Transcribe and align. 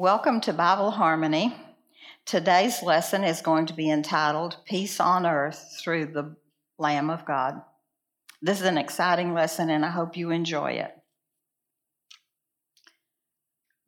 Welcome 0.00 0.40
to 0.42 0.52
Bible 0.52 0.92
Harmony. 0.92 1.56
Today's 2.24 2.84
lesson 2.84 3.24
is 3.24 3.42
going 3.42 3.66
to 3.66 3.74
be 3.74 3.90
entitled 3.90 4.58
Peace 4.64 5.00
on 5.00 5.26
Earth 5.26 5.76
Through 5.82 6.12
the 6.12 6.36
Lamb 6.78 7.10
of 7.10 7.24
God. 7.24 7.62
This 8.40 8.60
is 8.60 8.66
an 8.66 8.78
exciting 8.78 9.34
lesson, 9.34 9.70
and 9.70 9.84
I 9.84 9.90
hope 9.90 10.16
you 10.16 10.30
enjoy 10.30 10.74
it. 10.74 10.92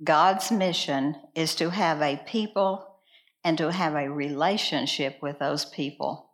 God's 0.03 0.51
mission 0.51 1.15
is 1.37 1.55
to 1.55 1.71
have 1.71 2.03
a 2.03 2.21
people 2.27 2.97
and 3.45 3.57
to 3.59 3.71
have 3.71 3.95
a 3.95 4.11
relationship 4.11 5.19
with 5.23 5.39
those 5.39 5.65
people. 5.65 6.33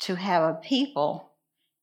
To 0.00 0.14
have 0.14 0.42
a 0.42 0.54
people 0.54 1.32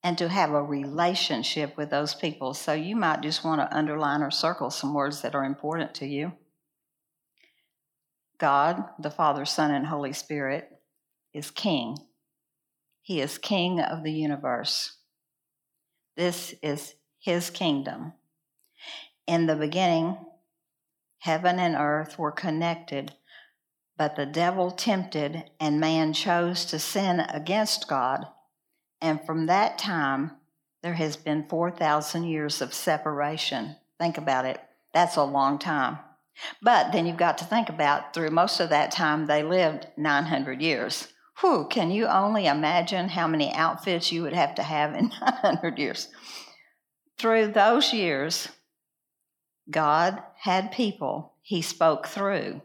and 0.04 0.18
to 0.18 0.28
have 0.28 0.52
a 0.52 0.62
relationship 0.62 1.78
with 1.78 1.90
those 1.90 2.14
people. 2.14 2.54
So 2.54 2.74
you 2.74 2.96
might 2.96 3.22
just 3.22 3.46
want 3.46 3.62
to 3.62 3.76
underline 3.76 4.22
or 4.22 4.32
circle 4.32 4.70
some 4.70 4.94
words 4.94 5.22
that 5.22 5.34
are 5.34 5.46
important 5.46 5.94
to 5.96 6.06
you. 6.06 6.34
God, 8.38 8.84
the 9.00 9.10
Father, 9.10 9.46
Son, 9.46 9.72
and 9.72 9.88
Holy 9.88 10.12
Spirit, 10.12 10.70
is 11.34 11.50
King. 11.50 11.98
He 13.02 13.22
is 13.22 13.38
King 13.38 13.80
of 13.80 14.04
the 14.04 14.12
universe. 14.12 14.98
This 16.18 16.54
is 16.62 16.96
His 17.20 17.50
kingdom. 17.50 18.14
In 19.26 19.46
the 19.46 19.56
beginning, 19.56 20.18
heaven 21.20 21.60
and 21.60 21.76
earth 21.76 22.20
were 22.20 22.32
connected, 22.32 23.14
but 23.98 24.18
the 24.18 24.26
devil 24.26 24.72
tempted 24.72 25.50
and 25.62 25.80
man 25.80 26.12
chose 26.12 26.66
to 26.66 26.80
sin 26.80 27.22
against 27.22 27.88
God 27.88 28.26
and 29.04 29.24
from 29.26 29.48
that 29.48 29.78
time, 29.78 30.32
there 30.82 30.94
has 30.94 31.18
been 31.18 31.50
4,000 31.50 32.24
years 32.24 32.62
of 32.62 32.74
separation. 32.74 33.76
Think 34.00 34.18
about 34.18 34.46
it. 34.46 34.62
That's 34.94 35.18
a 35.18 35.24
long 35.26 35.60
time. 35.60 36.00
But 36.62 36.94
then 36.94 37.06
you've 37.06 37.18
got 37.18 37.38
to 37.40 37.46
think 37.46 37.68
about 37.68 38.14
through 38.14 38.30
most 38.30 38.62
of 38.62 38.70
that 38.70 38.92
time, 38.92 39.26
they 39.26 39.44
lived 39.44 39.88
900 39.98 40.62
years. 40.62 41.10
Whew, 41.42 41.68
can 41.70 41.92
you 41.92 42.06
only 42.08 42.48
imagine 42.48 43.10
how 43.10 43.28
many 43.28 43.54
outfits 43.54 44.10
you 44.10 44.24
would 44.24 44.34
have 44.34 44.56
to 44.56 44.64
have 44.64 44.96
in 44.96 45.10
900 45.22 45.78
years? 45.78 46.08
Through 47.18 47.48
those 47.48 47.92
years, 47.92 48.48
God 49.70 50.24
had 50.40 50.72
people 50.72 51.34
he 51.42 51.62
spoke 51.62 52.08
through, 52.08 52.62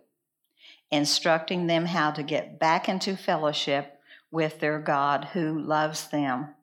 instructing 0.93 1.67
them 1.67 1.87
how 1.87 2.13
to 2.13 2.23
get 2.23 2.61
back 2.61 2.89
into 2.89 3.17
fellowship 3.17 3.98
with 4.31 4.61
their 4.61 4.79
God 4.79 5.29
who 5.33 5.59
loves 5.59 6.09
them. 6.09 6.55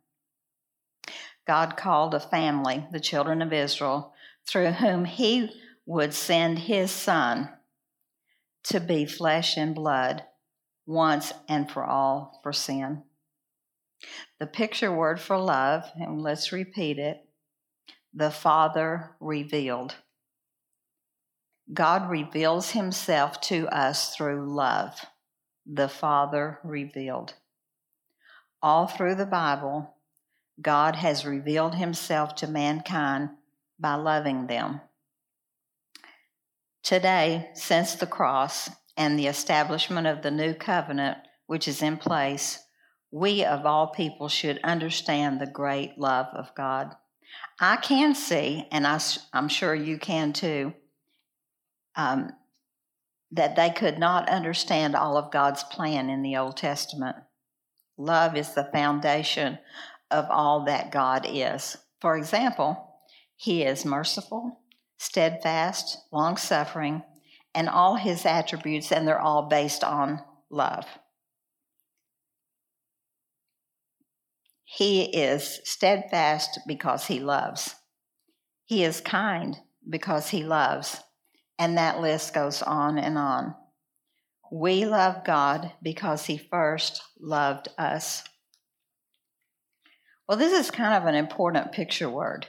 God 1.47 1.77
called 1.77 2.13
a 2.13 2.19
family, 2.19 2.85
the 2.91 2.99
children 2.99 3.41
of 3.41 3.53
Israel, 3.53 4.13
through 4.47 4.71
whom 4.71 5.05
he 5.05 5.49
would 5.85 6.13
send 6.13 6.59
his 6.59 6.91
son 6.91 7.49
to 8.63 8.79
be 8.79 9.05
flesh 9.05 9.57
and 9.57 9.75
blood 9.75 10.23
once 10.85 11.33
and 11.47 11.69
for 11.69 11.83
all 11.83 12.39
for 12.43 12.51
sin. 12.51 13.03
The 14.39 14.47
picture 14.47 14.91
word 14.91 15.19
for 15.19 15.37
love, 15.37 15.83
and 15.95 16.21
let's 16.21 16.51
repeat 16.51 16.99
it 16.99 17.21
the 18.17 18.31
Father 18.31 19.11
revealed. 19.19 19.95
God 21.73 22.09
reveals 22.09 22.71
himself 22.71 23.41
to 23.41 23.67
us 23.67 24.15
through 24.15 24.55
love. 24.55 25.05
The 25.65 25.89
Father 25.89 26.59
revealed. 26.63 27.33
All 28.61 28.87
through 28.87 29.15
the 29.15 29.25
Bible, 29.25 29.95
God 30.61 30.95
has 30.95 31.25
revealed 31.25 31.75
himself 31.75 32.35
to 32.35 32.47
mankind 32.47 33.29
by 33.79 33.95
loving 33.95 34.47
them. 34.47 34.81
Today, 36.83 37.49
since 37.53 37.95
the 37.95 38.07
cross 38.07 38.69
and 38.95 39.17
the 39.17 39.27
establishment 39.27 40.07
of 40.07 40.21
the 40.21 40.31
new 40.31 40.53
covenant, 40.53 41.17
which 41.47 41.67
is 41.67 41.81
in 41.81 41.97
place, 41.97 42.59
we 43.11 43.43
of 43.43 43.65
all 43.65 43.87
people 43.87 44.29
should 44.29 44.59
understand 44.63 45.39
the 45.39 45.47
great 45.47 45.97
love 45.97 46.27
of 46.33 46.53
God. 46.55 46.95
I 47.59 47.77
can 47.77 48.15
see, 48.15 48.67
and 48.71 48.85
I, 48.85 48.99
am 49.33 49.47
sure 49.47 49.73
you 49.73 49.97
can 49.97 50.33
too, 50.33 50.73
um, 51.95 52.31
that 53.31 53.55
they 53.55 53.69
could 53.69 53.97
not 53.97 54.29
understand 54.29 54.95
all 54.95 55.17
of 55.17 55.31
God's 55.31 55.63
plan 55.63 56.09
in 56.09 56.21
the 56.21 56.37
Old 56.37 56.57
Testament. 56.57 57.15
Love 57.97 58.35
is 58.35 58.53
the 58.53 58.69
foundation 58.73 59.57
of 60.11 60.25
all 60.29 60.65
that 60.65 60.91
God 60.91 61.25
is. 61.29 61.77
For 62.01 62.17
example, 62.17 62.99
He 63.35 63.63
is 63.63 63.85
merciful, 63.85 64.59
steadfast, 64.97 65.97
long 66.11 66.37
suffering, 66.37 67.03
and 67.53 67.69
all 67.69 67.95
His 67.95 68.25
attributes, 68.25 68.91
and 68.91 69.07
they're 69.07 69.21
all 69.21 69.47
based 69.47 69.83
on 69.83 70.21
love. 70.49 70.85
He 74.65 75.03
is 75.03 75.61
steadfast 75.63 76.59
because 76.67 77.05
He 77.05 77.19
loves. 77.19 77.75
He 78.65 78.83
is 78.83 78.99
kind 78.99 79.57
because 79.89 80.29
He 80.29 80.43
loves. 80.43 80.99
And 81.57 81.77
that 81.77 82.01
list 82.01 82.33
goes 82.33 82.61
on 82.61 82.97
and 82.97 83.17
on. 83.17 83.55
We 84.51 84.85
love 84.85 85.25
God 85.25 85.71
because 85.81 86.25
He 86.25 86.37
first 86.37 87.01
loved 87.19 87.67
us. 87.77 88.23
Well, 90.27 90.37
this 90.37 90.53
is 90.53 90.71
kind 90.71 90.93
of 90.93 91.07
an 91.07 91.15
important 91.15 91.71
picture 91.71 92.09
word 92.09 92.47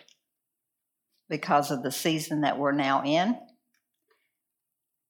because 1.28 1.70
of 1.70 1.82
the 1.82 1.92
season 1.92 2.42
that 2.42 2.58
we're 2.58 2.72
now 2.72 3.02
in. 3.04 3.38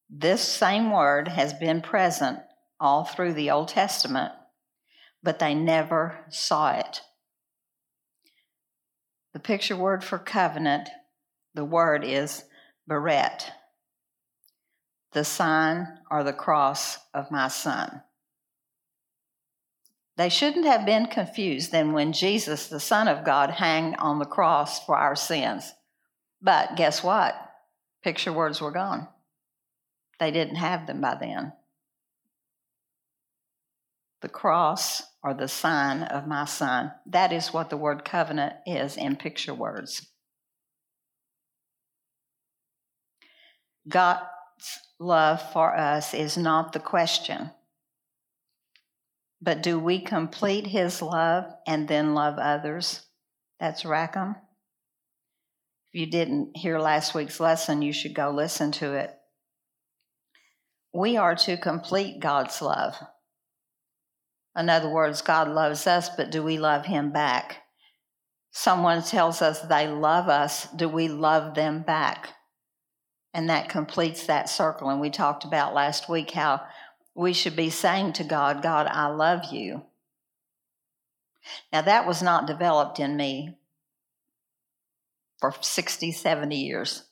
This 0.09 0.41
same 0.41 0.91
word 0.91 1.27
has 1.27 1.53
been 1.53 1.81
present 1.81 2.39
all 2.79 3.03
through 3.03 3.33
the 3.33 3.51
Old 3.51 3.67
Testament, 3.69 4.31
but 5.21 5.39
they 5.39 5.53
never 5.53 6.25
saw 6.29 6.71
it. 6.71 7.01
The 9.33 9.39
picture 9.39 9.75
word 9.75 10.03
for 10.03 10.17
covenant, 10.17 10.89
the 11.53 11.65
word 11.65 12.03
is 12.03 12.43
berit 12.89 13.51
the 15.13 15.23
sign 15.23 15.87
or 16.11 16.23
the 16.23 16.33
cross 16.33 16.99
of 17.13 17.31
my 17.31 17.47
son. 17.47 18.01
They 20.17 20.29
shouldn't 20.29 20.65
have 20.65 20.85
been 20.85 21.05
confused 21.05 21.71
then 21.71 21.93
when 21.93 22.11
Jesus, 22.11 22.67
the 22.67 22.79
Son 22.79 23.07
of 23.07 23.23
God, 23.23 23.51
hung 23.51 23.93
on 23.95 24.17
the 24.17 24.25
cross 24.25 24.83
for 24.83 24.97
our 24.97 25.15
sins. 25.15 25.73
But 26.41 26.75
guess 26.75 27.03
what? 27.03 27.35
Picture 28.03 28.33
words 28.33 28.59
were 28.59 28.71
gone. 28.71 29.07
They 30.19 30.31
didn't 30.31 30.55
have 30.55 30.87
them 30.87 31.01
by 31.01 31.17
then. 31.19 31.53
The 34.21 34.29
cross 34.29 35.03
or 35.23 35.35
the 35.35 35.47
sign 35.47 36.01
of 36.01 36.27
my 36.27 36.45
son. 36.45 36.91
That 37.05 37.31
is 37.31 37.53
what 37.53 37.69
the 37.69 37.77
word 37.77 38.03
covenant 38.03 38.53
is 38.65 38.97
in 38.97 39.15
picture 39.17 39.53
words. 39.53 40.07
God, 43.87 44.19
love 44.99 45.41
for 45.53 45.75
us 45.75 46.13
is 46.13 46.37
not 46.37 46.73
the 46.73 46.79
question. 46.79 47.51
But 49.41 49.61
do 49.61 49.79
we 49.79 49.99
complete 49.99 50.67
his 50.67 51.01
love 51.01 51.45
and 51.67 51.87
then 51.87 52.13
love 52.13 52.39
others? 52.39 53.05
That's 53.59 53.85
Rackham. 53.85 54.35
If 55.93 55.99
you 55.99 56.07
didn't 56.07 56.57
hear 56.57 56.79
last 56.79 57.13
week's 57.13 57.39
lesson, 57.39 57.81
you 57.81 57.93
should 57.93 58.13
go 58.13 58.31
listen 58.31 58.71
to 58.73 58.93
it. 58.93 59.13
We 60.93 61.17
are 61.17 61.35
to 61.35 61.57
complete 61.57 62.19
God's 62.19 62.61
love. 62.61 62.95
In 64.57 64.69
other 64.69 64.89
words, 64.89 65.21
God 65.21 65.49
loves 65.49 65.85
us, 65.85 66.09
but 66.09 66.31
do 66.31 66.41
we 66.41 66.57
love 66.57 66.85
him 66.85 67.11
back? 67.11 67.63
Someone 68.51 69.03
tells 69.03 69.43
us 69.43 69.61
they 69.61 69.87
love 69.87 70.29
us, 70.29 70.67
do 70.71 70.89
we 70.89 71.07
love 71.07 71.53
them 71.53 71.83
back? 71.83 72.29
And 73.33 73.49
that 73.49 73.69
completes 73.69 74.25
that 74.25 74.49
circle. 74.49 74.89
And 74.89 74.99
we 74.99 75.09
talked 75.09 75.43
about 75.43 75.73
last 75.73 76.09
week 76.09 76.31
how 76.31 76.61
we 77.13 77.33
should 77.33 77.55
be 77.55 77.69
saying 77.69 78.13
to 78.13 78.23
God, 78.23 78.61
God, 78.61 78.87
I 78.87 79.07
love 79.07 79.45
you. 79.51 79.83
Now, 81.71 81.81
that 81.81 82.05
was 82.05 82.21
not 82.21 82.47
developed 82.47 82.99
in 82.99 83.15
me 83.15 83.57
for 85.39 85.53
60, 85.59 86.11
70 86.11 86.55
years. 86.55 87.03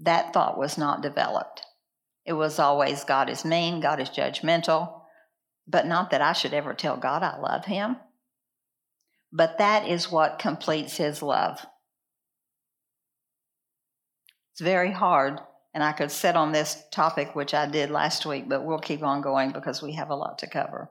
That 0.00 0.32
thought 0.32 0.58
was 0.58 0.78
not 0.78 1.02
developed. 1.02 1.62
It 2.24 2.34
was 2.34 2.58
always 2.58 3.04
God 3.04 3.30
is 3.30 3.44
mean, 3.44 3.80
God 3.80 4.00
is 4.00 4.10
judgmental, 4.10 5.00
but 5.66 5.86
not 5.86 6.10
that 6.10 6.20
I 6.20 6.32
should 6.32 6.52
ever 6.52 6.74
tell 6.74 6.96
God 6.96 7.22
I 7.22 7.38
love 7.38 7.64
him. 7.64 7.96
But 9.32 9.58
that 9.58 9.88
is 9.88 10.10
what 10.10 10.38
completes 10.38 10.96
his 10.96 11.22
love. 11.22 11.64
It's 14.58 14.64
very 14.64 14.90
hard, 14.90 15.38
and 15.72 15.84
I 15.84 15.92
could 15.92 16.10
sit 16.10 16.34
on 16.34 16.50
this 16.50 16.82
topic, 16.90 17.36
which 17.36 17.54
I 17.54 17.68
did 17.68 17.92
last 17.92 18.26
week, 18.26 18.48
but 18.48 18.64
we'll 18.64 18.80
keep 18.80 19.04
on 19.04 19.22
going 19.22 19.52
because 19.52 19.80
we 19.80 19.92
have 19.92 20.10
a 20.10 20.16
lot 20.16 20.40
to 20.40 20.48
cover. 20.48 20.90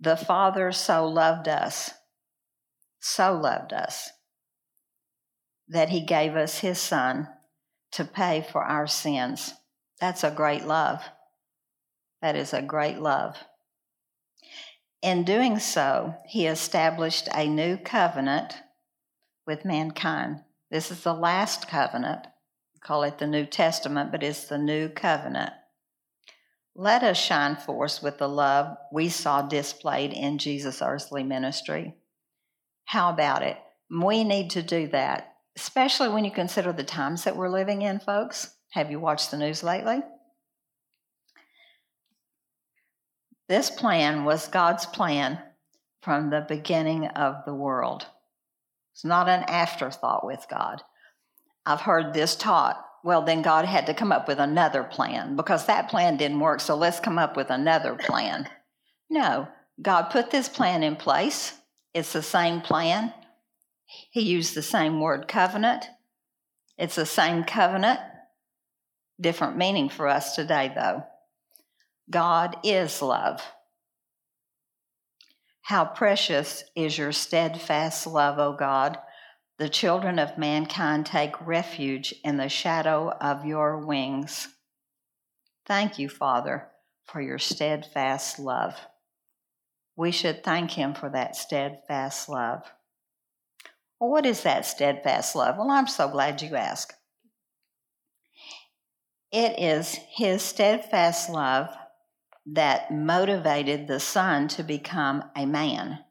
The 0.00 0.16
Father 0.16 0.72
so 0.72 1.06
loved 1.06 1.46
us, 1.46 1.92
so 2.98 3.32
loved 3.32 3.72
us, 3.72 4.10
that 5.68 5.90
he 5.90 6.04
gave 6.04 6.34
us 6.34 6.58
his 6.58 6.80
Son 6.80 7.28
to 7.92 8.04
pay 8.04 8.44
for 8.50 8.64
our 8.64 8.88
sins. 8.88 9.54
That's 10.00 10.24
a 10.24 10.32
great 10.32 10.64
love. 10.64 11.00
That 12.22 12.34
is 12.34 12.52
a 12.52 12.60
great 12.60 12.98
love. 12.98 13.36
In 15.00 15.22
doing 15.22 15.60
so, 15.60 16.16
he 16.26 16.48
established 16.48 17.28
a 17.32 17.46
new 17.46 17.76
covenant 17.76 18.56
with 19.46 19.64
mankind. 19.64 20.40
This 20.72 20.90
is 20.90 21.04
the 21.04 21.14
last 21.14 21.68
covenant. 21.68 22.26
Call 22.84 23.02
it 23.04 23.18
the 23.18 23.26
New 23.26 23.46
Testament, 23.46 24.12
but 24.12 24.22
it's 24.22 24.44
the 24.44 24.58
new 24.58 24.90
covenant. 24.90 25.52
Let 26.76 27.02
us 27.02 27.16
shine 27.16 27.56
forth 27.56 28.02
with 28.02 28.18
the 28.18 28.28
love 28.28 28.76
we 28.92 29.08
saw 29.08 29.42
displayed 29.42 30.12
in 30.12 30.38
Jesus' 30.38 30.82
earthly 30.82 31.22
ministry. 31.22 31.94
How 32.84 33.10
about 33.10 33.42
it? 33.42 33.56
We 33.90 34.22
need 34.22 34.50
to 34.50 34.62
do 34.62 34.88
that, 34.88 35.34
especially 35.56 36.10
when 36.10 36.24
you 36.26 36.30
consider 36.30 36.72
the 36.72 36.84
times 36.84 37.24
that 37.24 37.36
we're 37.36 37.48
living 37.48 37.82
in, 37.82 38.00
folks. 38.00 38.54
Have 38.72 38.90
you 38.90 39.00
watched 39.00 39.30
the 39.30 39.38
news 39.38 39.62
lately? 39.62 40.02
This 43.48 43.70
plan 43.70 44.24
was 44.24 44.48
God's 44.48 44.84
plan 44.84 45.38
from 46.02 46.28
the 46.28 46.44
beginning 46.46 47.06
of 47.06 47.44
the 47.46 47.54
world. 47.54 48.06
It's 48.92 49.04
not 49.04 49.28
an 49.28 49.44
afterthought 49.44 50.26
with 50.26 50.44
God. 50.50 50.82
I've 51.66 51.80
heard 51.80 52.12
this 52.12 52.36
taught. 52.36 52.80
Well, 53.02 53.22
then 53.22 53.42
God 53.42 53.64
had 53.64 53.86
to 53.86 53.94
come 53.94 54.12
up 54.12 54.28
with 54.28 54.38
another 54.38 54.82
plan 54.82 55.36
because 55.36 55.66
that 55.66 55.88
plan 55.88 56.16
didn't 56.16 56.40
work, 56.40 56.60
so 56.60 56.74
let's 56.74 57.00
come 57.00 57.18
up 57.18 57.36
with 57.36 57.50
another 57.50 57.94
plan. 57.94 58.48
No, 59.10 59.48
God 59.80 60.04
put 60.04 60.30
this 60.30 60.48
plan 60.48 60.82
in 60.82 60.96
place. 60.96 61.54
It's 61.92 62.12
the 62.12 62.22
same 62.22 62.60
plan. 62.60 63.12
He 64.10 64.22
used 64.22 64.54
the 64.54 64.62
same 64.62 65.00
word 65.00 65.28
covenant. 65.28 65.86
It's 66.78 66.96
the 66.96 67.06
same 67.06 67.44
covenant. 67.44 68.00
Different 69.20 69.56
meaning 69.56 69.88
for 69.88 70.08
us 70.08 70.34
today, 70.34 70.72
though. 70.74 71.04
God 72.10 72.56
is 72.64 73.00
love. 73.00 73.42
How 75.62 75.84
precious 75.84 76.64
is 76.74 76.98
your 76.98 77.12
steadfast 77.12 78.06
love, 78.06 78.38
O 78.38 78.54
God. 78.54 78.98
The 79.58 79.68
children 79.68 80.18
of 80.18 80.36
mankind 80.36 81.06
take 81.06 81.46
refuge 81.46 82.12
in 82.24 82.38
the 82.38 82.48
shadow 82.48 83.10
of 83.20 83.46
your 83.46 83.78
wings. 83.78 84.48
Thank 85.64 85.98
you, 85.98 86.08
Father, 86.08 86.68
for 87.06 87.20
your 87.20 87.38
steadfast 87.38 88.40
love. 88.40 88.74
We 89.96 90.10
should 90.10 90.42
thank 90.42 90.72
Him 90.72 90.92
for 90.92 91.08
that 91.10 91.36
steadfast 91.36 92.28
love. 92.28 92.64
Well, 94.00 94.10
what 94.10 94.26
is 94.26 94.42
that 94.42 94.66
steadfast 94.66 95.36
love? 95.36 95.56
Well, 95.56 95.70
I'm 95.70 95.86
so 95.86 96.08
glad 96.08 96.42
you 96.42 96.56
asked. 96.56 96.94
It 99.30 99.58
is 99.60 99.98
His 100.10 100.42
steadfast 100.42 101.30
love 101.30 101.68
that 102.46 102.92
motivated 102.92 103.86
the 103.86 104.00
son 104.00 104.48
to 104.48 104.62
become 104.64 105.24
a 105.36 105.46
man. 105.46 106.03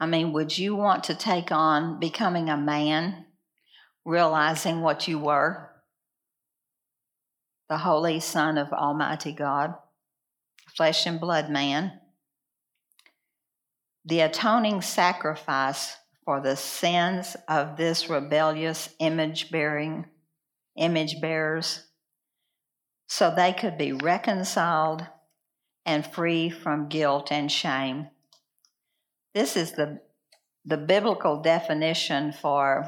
I 0.00 0.06
mean, 0.06 0.32
would 0.32 0.56
you 0.56 0.74
want 0.74 1.04
to 1.04 1.14
take 1.14 1.52
on 1.52 2.00
becoming 2.00 2.48
a 2.48 2.56
man, 2.56 3.26
realizing 4.06 4.80
what 4.80 5.06
you 5.06 5.18
were? 5.18 5.70
The 7.68 7.76
Holy 7.76 8.18
Son 8.18 8.56
of 8.56 8.72
Almighty 8.72 9.32
God, 9.32 9.74
flesh 10.74 11.04
and 11.04 11.20
blood 11.20 11.50
man. 11.50 12.00
The 14.06 14.20
atoning 14.20 14.80
sacrifice 14.80 15.96
for 16.24 16.40
the 16.40 16.56
sins 16.56 17.36
of 17.46 17.76
this 17.76 18.08
rebellious 18.08 18.88
image 18.98 19.50
bearing 19.50 20.06
image 20.76 21.20
bearers 21.20 21.84
so 23.06 23.30
they 23.30 23.52
could 23.52 23.76
be 23.76 23.92
reconciled 23.92 25.04
and 25.84 26.06
free 26.06 26.48
from 26.48 26.88
guilt 26.88 27.30
and 27.30 27.50
shame. 27.50 28.08
This 29.34 29.56
is 29.56 29.72
the, 29.72 30.00
the 30.64 30.76
biblical 30.76 31.40
definition 31.40 32.32
for 32.32 32.86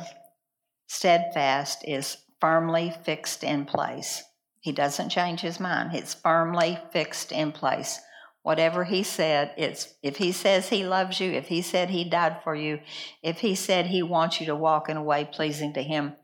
steadfast 0.88 1.84
is 1.86 2.16
firmly 2.40 2.92
fixed 3.04 3.44
in 3.44 3.64
place. 3.64 4.22
He 4.60 4.72
doesn't 4.72 5.10
change 5.10 5.40
his 5.40 5.60
mind. 5.60 5.94
It's 5.94 6.14
firmly 6.14 6.78
fixed 6.92 7.32
in 7.32 7.52
place. 7.52 8.00
Whatever 8.42 8.84
he 8.84 9.04
said, 9.04 9.54
it's 9.56 9.94
if 10.02 10.16
he 10.16 10.32
says 10.32 10.68
he 10.68 10.84
loves 10.84 11.20
you, 11.20 11.30
if 11.30 11.46
he 11.46 11.62
said 11.62 11.90
he 11.90 12.08
died 12.08 12.38
for 12.42 12.56
you, 12.56 12.80
if 13.22 13.38
he 13.38 13.54
said 13.54 13.86
he 13.86 14.02
wants 14.02 14.40
you 14.40 14.46
to 14.46 14.56
walk 14.56 14.88
in 14.88 14.96
a 14.96 15.02
way 15.02 15.28
pleasing 15.30 15.72
to 15.74 15.82
him, 15.82 16.14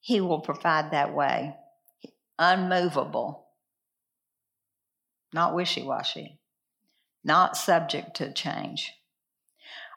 he 0.00 0.20
will 0.20 0.40
provide 0.40 0.90
that 0.90 1.14
way 1.14 1.56
unmovable, 2.38 3.46
not 5.32 5.54
wishy 5.54 5.82
washy, 5.82 6.38
not 7.22 7.56
subject 7.56 8.16
to 8.16 8.32
change. 8.32 8.92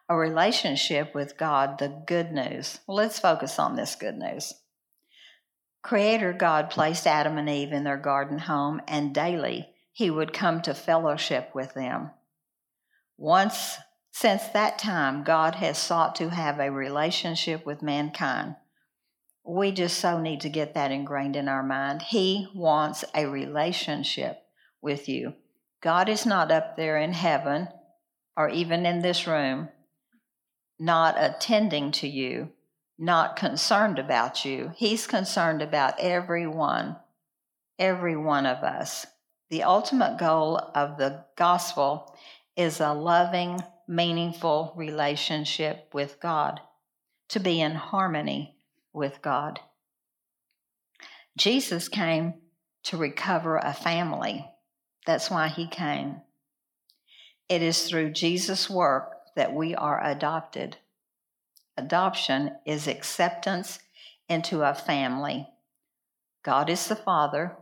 A 0.09 0.17
relationship 0.17 1.13
with 1.13 1.37
God, 1.37 1.79
the 1.79 1.89
good 2.05 2.31
news. 2.31 2.79
Well, 2.87 2.97
let's 2.97 3.19
focus 3.19 3.59
on 3.59 3.75
this 3.75 3.95
good 3.95 4.17
news. 4.17 4.53
Creator 5.81 6.33
God 6.33 6.69
placed 6.69 7.07
Adam 7.07 7.37
and 7.37 7.49
Eve 7.49 7.71
in 7.71 7.83
their 7.83 7.97
garden 7.97 8.39
home, 8.39 8.81
and 8.87 9.13
daily 9.13 9.69
he 9.91 10.09
would 10.09 10.33
come 10.33 10.61
to 10.61 10.73
fellowship 10.73 11.51
with 11.53 11.73
them. 11.73 12.11
Once 13.17 13.77
since 14.11 14.47
that 14.47 14.79
time, 14.79 15.23
God 15.23 15.55
has 15.55 15.77
sought 15.77 16.15
to 16.15 16.29
have 16.29 16.59
a 16.59 16.71
relationship 16.71 17.65
with 17.65 17.81
mankind 17.81 18.55
we 19.47 19.71
just 19.71 19.97
so 19.97 20.19
need 20.19 20.41
to 20.41 20.49
get 20.49 20.73
that 20.73 20.91
ingrained 20.91 21.37
in 21.37 21.47
our 21.47 21.63
mind. 21.63 22.01
He 22.01 22.47
wants 22.53 23.05
a 23.15 23.25
relationship 23.25 24.43
with 24.81 25.07
you. 25.07 25.33
God 25.81 26.09
is 26.09 26.25
not 26.25 26.51
up 26.51 26.75
there 26.75 26.97
in 26.97 27.13
heaven 27.13 27.69
or 28.35 28.49
even 28.49 28.85
in 28.85 29.01
this 29.01 29.25
room, 29.25 29.69
not 30.79 31.15
attending 31.17 31.91
to 31.91 32.07
you, 32.07 32.49
not 32.97 33.35
concerned 33.35 33.99
about 33.99 34.45
you. 34.45 34.71
He's 34.75 35.07
concerned 35.07 35.61
about 35.61 35.99
everyone, 35.99 36.97
every 37.79 38.15
one 38.15 38.45
of 38.45 38.63
us. 38.63 39.05
The 39.49 39.63
ultimate 39.63 40.17
goal 40.17 40.57
of 40.75 40.97
the 40.97 41.25
gospel 41.35 42.15
is 42.55 42.79
a 42.79 42.93
loving, 42.93 43.61
meaningful 43.87 44.73
relationship 44.75 45.89
with 45.93 46.19
God, 46.19 46.59
to 47.29 47.39
be 47.39 47.61
in 47.61 47.75
harmony 47.75 48.55
with 48.93 49.21
God. 49.21 49.59
Jesus 51.37 51.87
came 51.87 52.33
to 52.83 52.97
recover 52.97 53.57
a 53.57 53.73
family. 53.73 54.49
That's 55.05 55.29
why 55.29 55.49
he 55.49 55.67
came. 55.67 56.21
It 57.47 57.61
is 57.61 57.87
through 57.87 58.11
Jesus' 58.11 58.69
work 58.69 59.16
that 59.37 59.53
we 59.53 59.75
are 59.75 60.03
adopted. 60.03 60.75
Adoption 61.77 62.51
is 62.65 62.87
acceptance 62.87 63.77
into 64.27 64.63
a 64.63 64.73
family. 64.73 65.47
God 66.43 66.71
is 66.71 66.87
the 66.87 66.95
Father, 66.95 67.55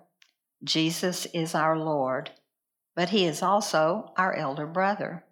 Jesus 0.63 1.25
is 1.33 1.53
our 1.53 1.77
Lord, 1.77 2.31
but 2.95 3.09
He 3.09 3.25
is 3.25 3.43
also 3.43 4.13
our 4.17 4.33
elder 4.33 4.65
brother. 4.65 5.25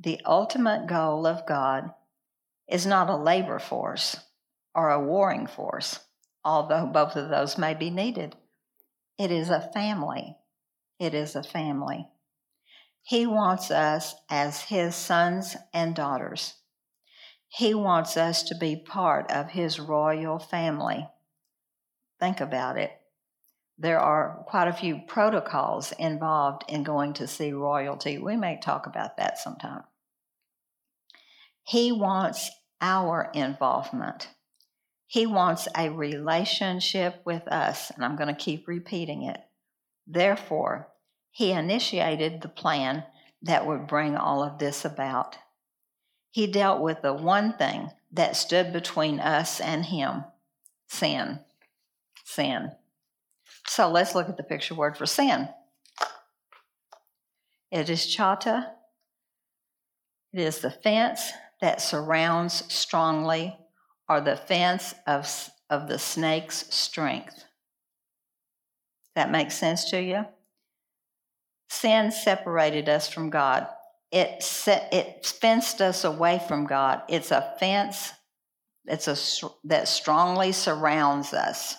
The 0.00 0.22
ultimate 0.24 0.86
goal 0.86 1.26
of 1.26 1.46
God 1.46 1.90
is 2.66 2.86
not 2.86 3.10
a 3.10 3.16
labor 3.16 3.58
force, 3.58 4.16
or 4.74 4.90
a 4.90 5.04
warring 5.04 5.46
force, 5.46 6.00
although 6.42 6.86
both 6.86 7.14
of 7.14 7.28
those 7.28 7.58
may 7.58 7.74
be 7.74 7.90
needed. 7.90 8.34
It 9.18 9.30
is 9.30 9.50
a 9.50 9.70
family. 9.74 10.34
It 10.98 11.12
is 11.12 11.36
a 11.36 11.42
family. 11.42 12.08
He 13.02 13.26
wants 13.26 13.70
us 13.70 14.14
as 14.30 14.62
his 14.62 14.94
sons 14.94 15.56
and 15.72 15.94
daughters. 15.94 16.54
He 17.48 17.74
wants 17.74 18.16
us 18.16 18.42
to 18.44 18.54
be 18.54 18.76
part 18.76 19.30
of 19.30 19.50
his 19.50 19.78
royal 19.78 20.38
family. 20.38 21.08
Think 22.18 22.40
about 22.40 22.78
it. 22.78 22.92
There 23.76 23.98
are 23.98 24.44
quite 24.46 24.68
a 24.68 24.72
few 24.72 25.00
protocols 25.06 25.92
involved 25.98 26.62
in 26.68 26.84
going 26.84 27.14
to 27.14 27.26
see 27.26 27.52
royalty. 27.52 28.18
We 28.18 28.36
may 28.36 28.60
talk 28.60 28.86
about 28.86 29.16
that 29.16 29.38
sometime. 29.38 29.82
He 31.64 31.90
wants 31.90 32.50
our 32.80 33.30
involvement. 33.34 34.28
He 35.06 35.26
wants 35.26 35.68
a 35.76 35.90
relationship 35.90 37.22
with 37.24 37.46
us, 37.48 37.90
and 37.90 38.04
I'm 38.04 38.16
going 38.16 38.34
to 38.34 38.40
keep 38.40 38.68
repeating 38.68 39.24
it. 39.24 39.40
Therefore, 40.06 40.91
he 41.32 41.50
initiated 41.50 42.42
the 42.42 42.48
plan 42.48 43.04
that 43.40 43.66
would 43.66 43.86
bring 43.88 44.14
all 44.16 44.44
of 44.44 44.58
this 44.58 44.84
about. 44.84 45.38
He 46.30 46.46
dealt 46.46 46.80
with 46.80 47.02
the 47.02 47.14
one 47.14 47.54
thing 47.54 47.90
that 48.12 48.36
stood 48.36 48.72
between 48.72 49.18
us 49.18 49.58
and 49.58 49.86
him 49.86 50.24
sin. 50.86 51.40
Sin. 52.24 52.70
So 53.66 53.90
let's 53.90 54.14
look 54.14 54.28
at 54.28 54.36
the 54.36 54.42
picture 54.42 54.74
word 54.74 54.96
for 54.96 55.06
sin. 55.06 55.48
It 57.70 57.88
is 57.88 58.00
chata. 58.14 58.66
It 60.34 60.40
is 60.40 60.58
the 60.58 60.70
fence 60.70 61.32
that 61.62 61.80
surrounds 61.80 62.64
strongly 62.72 63.56
or 64.08 64.20
the 64.20 64.36
fence 64.36 64.94
of, 65.06 65.50
of 65.70 65.88
the 65.88 65.98
snake's 65.98 66.66
strength. 66.74 67.44
That 69.14 69.30
makes 69.30 69.56
sense 69.56 69.90
to 69.90 70.02
you? 70.02 70.26
Sin 71.72 72.12
separated 72.12 72.88
us 72.88 73.08
from 73.08 73.30
God. 73.30 73.66
It, 74.10 74.42
set, 74.42 74.92
it 74.92 75.24
fenced 75.24 75.80
us 75.80 76.04
away 76.04 76.40
from 76.46 76.66
God. 76.66 77.02
It's 77.08 77.30
a 77.30 77.54
fence 77.58 78.12
it's 78.86 79.08
a, 79.08 79.48
that 79.64 79.88
strongly 79.88 80.52
surrounds 80.52 81.32
us. 81.32 81.76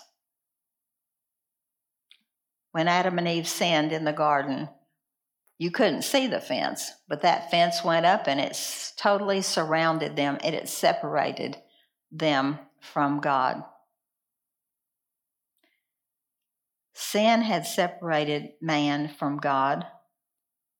When 2.72 2.88
Adam 2.88 3.18
and 3.18 3.28
Eve 3.28 3.46
sinned 3.46 3.92
in 3.92 4.04
the 4.04 4.12
garden, 4.12 4.68
you 5.58 5.70
couldn't 5.70 6.02
see 6.02 6.26
the 6.26 6.40
fence, 6.40 6.90
but 7.08 7.22
that 7.22 7.50
fence 7.50 7.84
went 7.84 8.06
up 8.06 8.26
and 8.26 8.40
it 8.40 8.58
totally 8.96 9.42
surrounded 9.42 10.16
them 10.16 10.38
and 10.42 10.54
it 10.54 10.68
separated 10.68 11.56
them 12.10 12.58
from 12.80 13.20
God. 13.20 13.62
Sin 16.94 17.42
had 17.42 17.66
separated 17.66 18.52
man 18.60 19.08
from 19.08 19.38
God. 19.38 19.86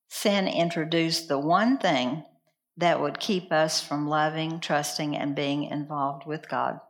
Sin 0.08 0.46
introduced 0.46 1.26
the 1.28 1.38
one 1.38 1.76
thing 1.78 2.24
that 2.76 3.00
would 3.00 3.18
keep 3.18 3.52
us 3.52 3.80
from 3.80 4.08
loving, 4.08 4.60
trusting, 4.60 5.16
and 5.16 5.34
being 5.34 5.64
involved 5.64 6.26
with 6.26 6.48
God. 6.48 6.80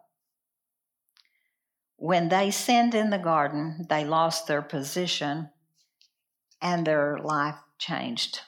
When 1.97 2.29
they 2.29 2.51
sinned 2.51 2.95
in 2.95 3.11
the 3.11 3.19
garden, 3.19 3.87
they 3.89 4.05
lost 4.05 4.47
their 4.47 4.63
position 4.63 5.51
and 6.61 6.87
their 6.87 7.19
life 7.19 7.57
changed. 7.79 8.41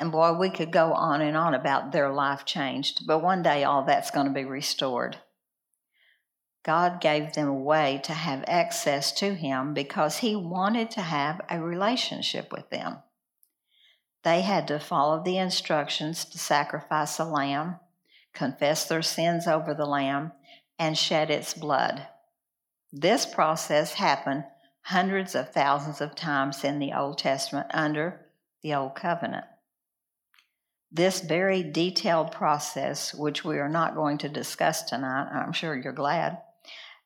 And 0.00 0.10
boy, 0.10 0.32
we 0.32 0.50
could 0.50 0.72
go 0.72 0.92
on 0.92 1.20
and 1.20 1.36
on 1.36 1.54
about 1.54 1.92
their 1.92 2.12
life 2.12 2.44
changed, 2.44 3.06
but 3.06 3.22
one 3.22 3.42
day 3.42 3.62
all 3.62 3.84
that's 3.84 4.10
going 4.10 4.26
to 4.26 4.32
be 4.32 4.44
restored. 4.44 5.18
God 6.64 7.00
gave 7.02 7.34
them 7.34 7.46
a 7.46 7.54
way 7.54 8.00
to 8.04 8.14
have 8.14 8.42
access 8.48 9.12
to 9.12 9.34
Him 9.34 9.74
because 9.74 10.18
He 10.18 10.34
wanted 10.34 10.90
to 10.92 11.02
have 11.02 11.40
a 11.50 11.60
relationship 11.60 12.50
with 12.50 12.70
them. 12.70 12.98
They 14.22 14.40
had 14.40 14.66
to 14.68 14.80
follow 14.80 15.22
the 15.22 15.36
instructions 15.36 16.24
to 16.24 16.38
sacrifice 16.38 17.18
a 17.18 17.24
lamb, 17.24 17.76
confess 18.32 18.86
their 18.86 19.02
sins 19.02 19.46
over 19.46 19.74
the 19.74 19.84
lamb, 19.84 20.32
and 20.78 20.96
shed 20.96 21.30
its 21.30 21.52
blood. 21.52 22.06
This 22.90 23.26
process 23.26 23.94
happened 23.94 24.44
hundreds 24.80 25.34
of 25.34 25.50
thousands 25.52 26.00
of 26.00 26.14
times 26.14 26.64
in 26.64 26.78
the 26.78 26.94
Old 26.94 27.18
Testament 27.18 27.66
under 27.74 28.26
the 28.62 28.74
Old 28.74 28.94
Covenant. 28.94 29.44
This 30.90 31.20
very 31.20 31.62
detailed 31.62 32.32
process, 32.32 33.12
which 33.12 33.44
we 33.44 33.58
are 33.58 33.68
not 33.68 33.94
going 33.94 34.16
to 34.18 34.28
discuss 34.28 34.82
tonight, 34.82 35.28
I'm 35.30 35.52
sure 35.52 35.76
you're 35.76 35.92
glad, 35.92 36.38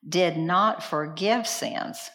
did 0.07 0.37
not 0.37 0.83
forgive 0.83 1.47
sins. 1.47 2.09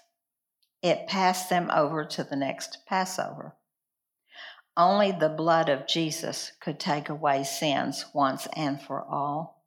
It 0.82 1.06
passed 1.06 1.48
them 1.48 1.70
over 1.70 2.04
to 2.04 2.24
the 2.24 2.36
next 2.36 2.78
Passover. 2.86 3.56
Only 4.76 5.12
the 5.12 5.28
blood 5.28 5.68
of 5.68 5.86
Jesus 5.86 6.52
could 6.60 6.80
take 6.80 7.08
away 7.08 7.44
sins 7.44 8.06
once 8.12 8.48
and 8.56 8.80
for 8.80 9.02
all. 9.02 9.64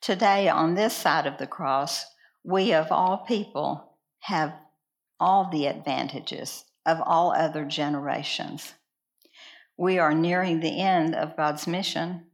Today, 0.00 0.48
on 0.48 0.74
this 0.74 0.94
side 0.94 1.26
of 1.26 1.38
the 1.38 1.46
cross, 1.46 2.04
we 2.44 2.74
of 2.74 2.90
all 2.90 3.18
people 3.18 3.96
have 4.20 4.52
all 5.18 5.48
the 5.50 5.66
advantages 5.66 6.64
of 6.84 7.00
all 7.00 7.32
other 7.32 7.64
generations. 7.64 8.74
We 9.76 9.98
are 9.98 10.14
nearing 10.14 10.60
the 10.60 10.80
end 10.80 11.14
of 11.14 11.36
God's 11.36 11.66
mission, 11.66 12.26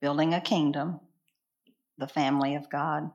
building 0.00 0.34
a 0.34 0.40
kingdom, 0.40 1.00
the 1.98 2.08
family 2.08 2.54
of 2.54 2.70
God. 2.70 3.10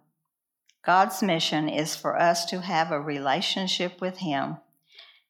God's 0.85 1.21
mission 1.21 1.67
is 1.69 1.95
for 1.95 2.17
us 2.17 2.45
to 2.45 2.61
have 2.61 2.91
a 2.91 3.01
relationship 3.01 3.99
with 4.01 4.17
Him 4.17 4.57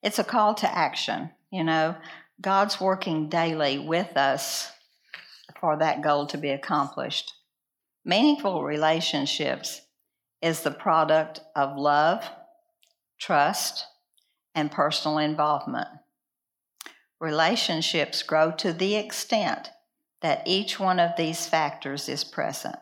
it's 0.01 0.19
a 0.19 0.23
call 0.23 0.53
to 0.55 0.77
action. 0.77 1.31
You 1.51 1.63
know, 1.63 1.95
God's 2.41 2.79
working 2.79 3.29
daily 3.29 3.79
with 3.79 4.15
us 4.15 4.71
for 5.59 5.77
that 5.77 6.01
goal 6.01 6.27
to 6.27 6.37
be 6.37 6.49
accomplished. 6.49 7.33
Meaningful 8.05 8.63
relationships 8.63 9.81
is 10.41 10.61
the 10.61 10.71
product 10.71 11.41
of 11.55 11.77
love, 11.77 12.23
trust, 13.19 13.85
and 14.55 14.71
personal 14.71 15.17
involvement. 15.17 15.89
Relationships 17.19 18.23
grow 18.23 18.51
to 18.51 18.71
the 18.71 18.95
extent 18.95 19.69
that 20.21 20.43
each 20.45 20.79
one 20.79 20.99
of 20.99 21.11
these 21.17 21.45
factors 21.45 22.07
is 22.07 22.23
present. 22.23 22.77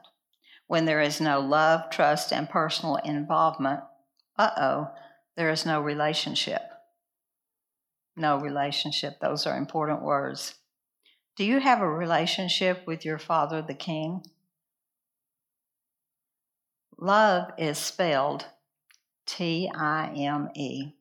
When 0.68 0.86
there 0.86 1.02
is 1.02 1.20
no 1.20 1.40
love, 1.40 1.90
trust, 1.90 2.32
and 2.32 2.50
personal 2.50 2.98
involvement, 2.98 3.82
uh 4.38 4.52
oh, 4.58 4.88
there 5.36 5.50
is 5.50 5.66
no 5.66 5.82
relationship 5.82 6.62
no 8.18 8.38
relationship. 8.38 9.20
Those 9.20 9.46
are 9.46 9.58
important 9.58 10.02
words. 10.02 10.56
Do 11.36 11.46
you 11.46 11.60
have 11.60 11.82
a 11.82 11.90
relationship 11.90 12.86
with 12.88 13.06
your 13.06 13.20
father, 13.20 13.62
the 13.62 13.76
king? 13.76 14.24
Love 17.00 17.52
is 17.60 17.78
spelled 17.78 18.48
T 19.28 19.70
I 19.74 20.08
M 20.16 20.50
E. 20.56 20.94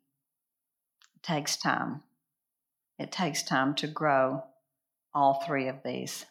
It 1.15 1.23
takes 1.23 1.57
time. 1.57 2.03
It 2.99 3.11
takes 3.11 3.43
time 3.43 3.75
to 3.77 3.87
grow 3.87 4.45
all 5.15 5.43
three 5.47 5.69
of 5.69 5.77
these. 5.83 6.27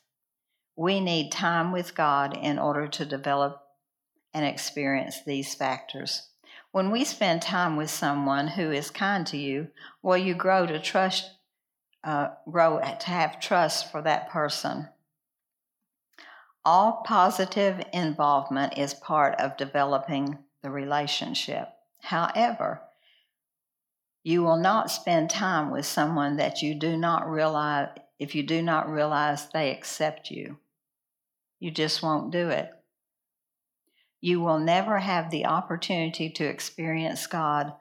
We 0.75 1.00
need 1.00 1.32
time 1.32 1.72
with 1.72 1.96
God 1.96 2.38
in 2.38 2.60
order 2.60 2.88
to 2.88 3.05
develop 3.05 3.62
and 4.34 4.46
experience 4.46 5.24
these 5.24 5.55
factors. 5.55 6.29
When 6.72 6.91
we 6.91 7.05
spend 7.05 7.41
time 7.41 7.77
with 7.77 7.89
someone 7.89 8.48
who 8.48 8.72
is 8.72 8.91
kind 8.91 9.25
to 9.27 9.38
you, 9.38 9.70
well, 10.01 10.17
you 10.17 10.34
grow 10.34 10.65
to 10.65 10.77
trust, 10.77 11.32
uh, 12.03 12.29
grow 12.51 12.79
to 12.79 13.10
have 13.10 13.39
trust 13.39 13.89
for 13.89 14.01
that 14.01 14.29
person. 14.29 14.89
All 16.65 17.03
positive 17.05 17.82
involvement 17.94 18.77
is 18.77 18.94
part 18.94 19.39
of 19.39 19.55
developing 19.55 20.39
the 20.62 20.70
relationship. 20.70 21.70
However, 22.01 22.82
you 24.24 24.44
will 24.44 24.58
not 24.58 24.91
spend 24.91 25.29
time 25.29 25.72
with 25.72 25.86
someone 25.86 26.36
that 26.38 26.62
you 26.62 26.75
do 26.75 26.98
not 26.98 27.29
realize, 27.29 27.89
if 28.20 28.36
you 28.36 28.44
do 28.44 28.62
not 28.62 28.89
realize 28.89 29.48
they 29.48 29.72
accept 29.72 30.32
you. 30.32 30.58
You 31.66 31.72
just 31.72 32.04
won't 32.04 32.32
do 32.32 32.50
it 32.50 32.70
you 34.26 34.42
will 34.42 34.58
never 34.58 34.98
have 34.98 35.30
the 35.30 35.46
opportunity 35.46 36.32
to 36.32 36.46
experience 36.46 37.28
God 37.28 37.74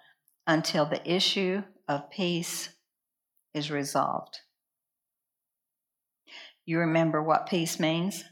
until 0.46 0.84
the 0.84 1.00
issue 1.10 1.62
of 1.88 2.10
peace 2.10 2.68
is 3.54 3.70
resolved. 3.70 4.40
You 6.66 6.80
remember 6.80 7.22
what 7.22 7.48
peace 7.48 7.80
means? 7.80 8.24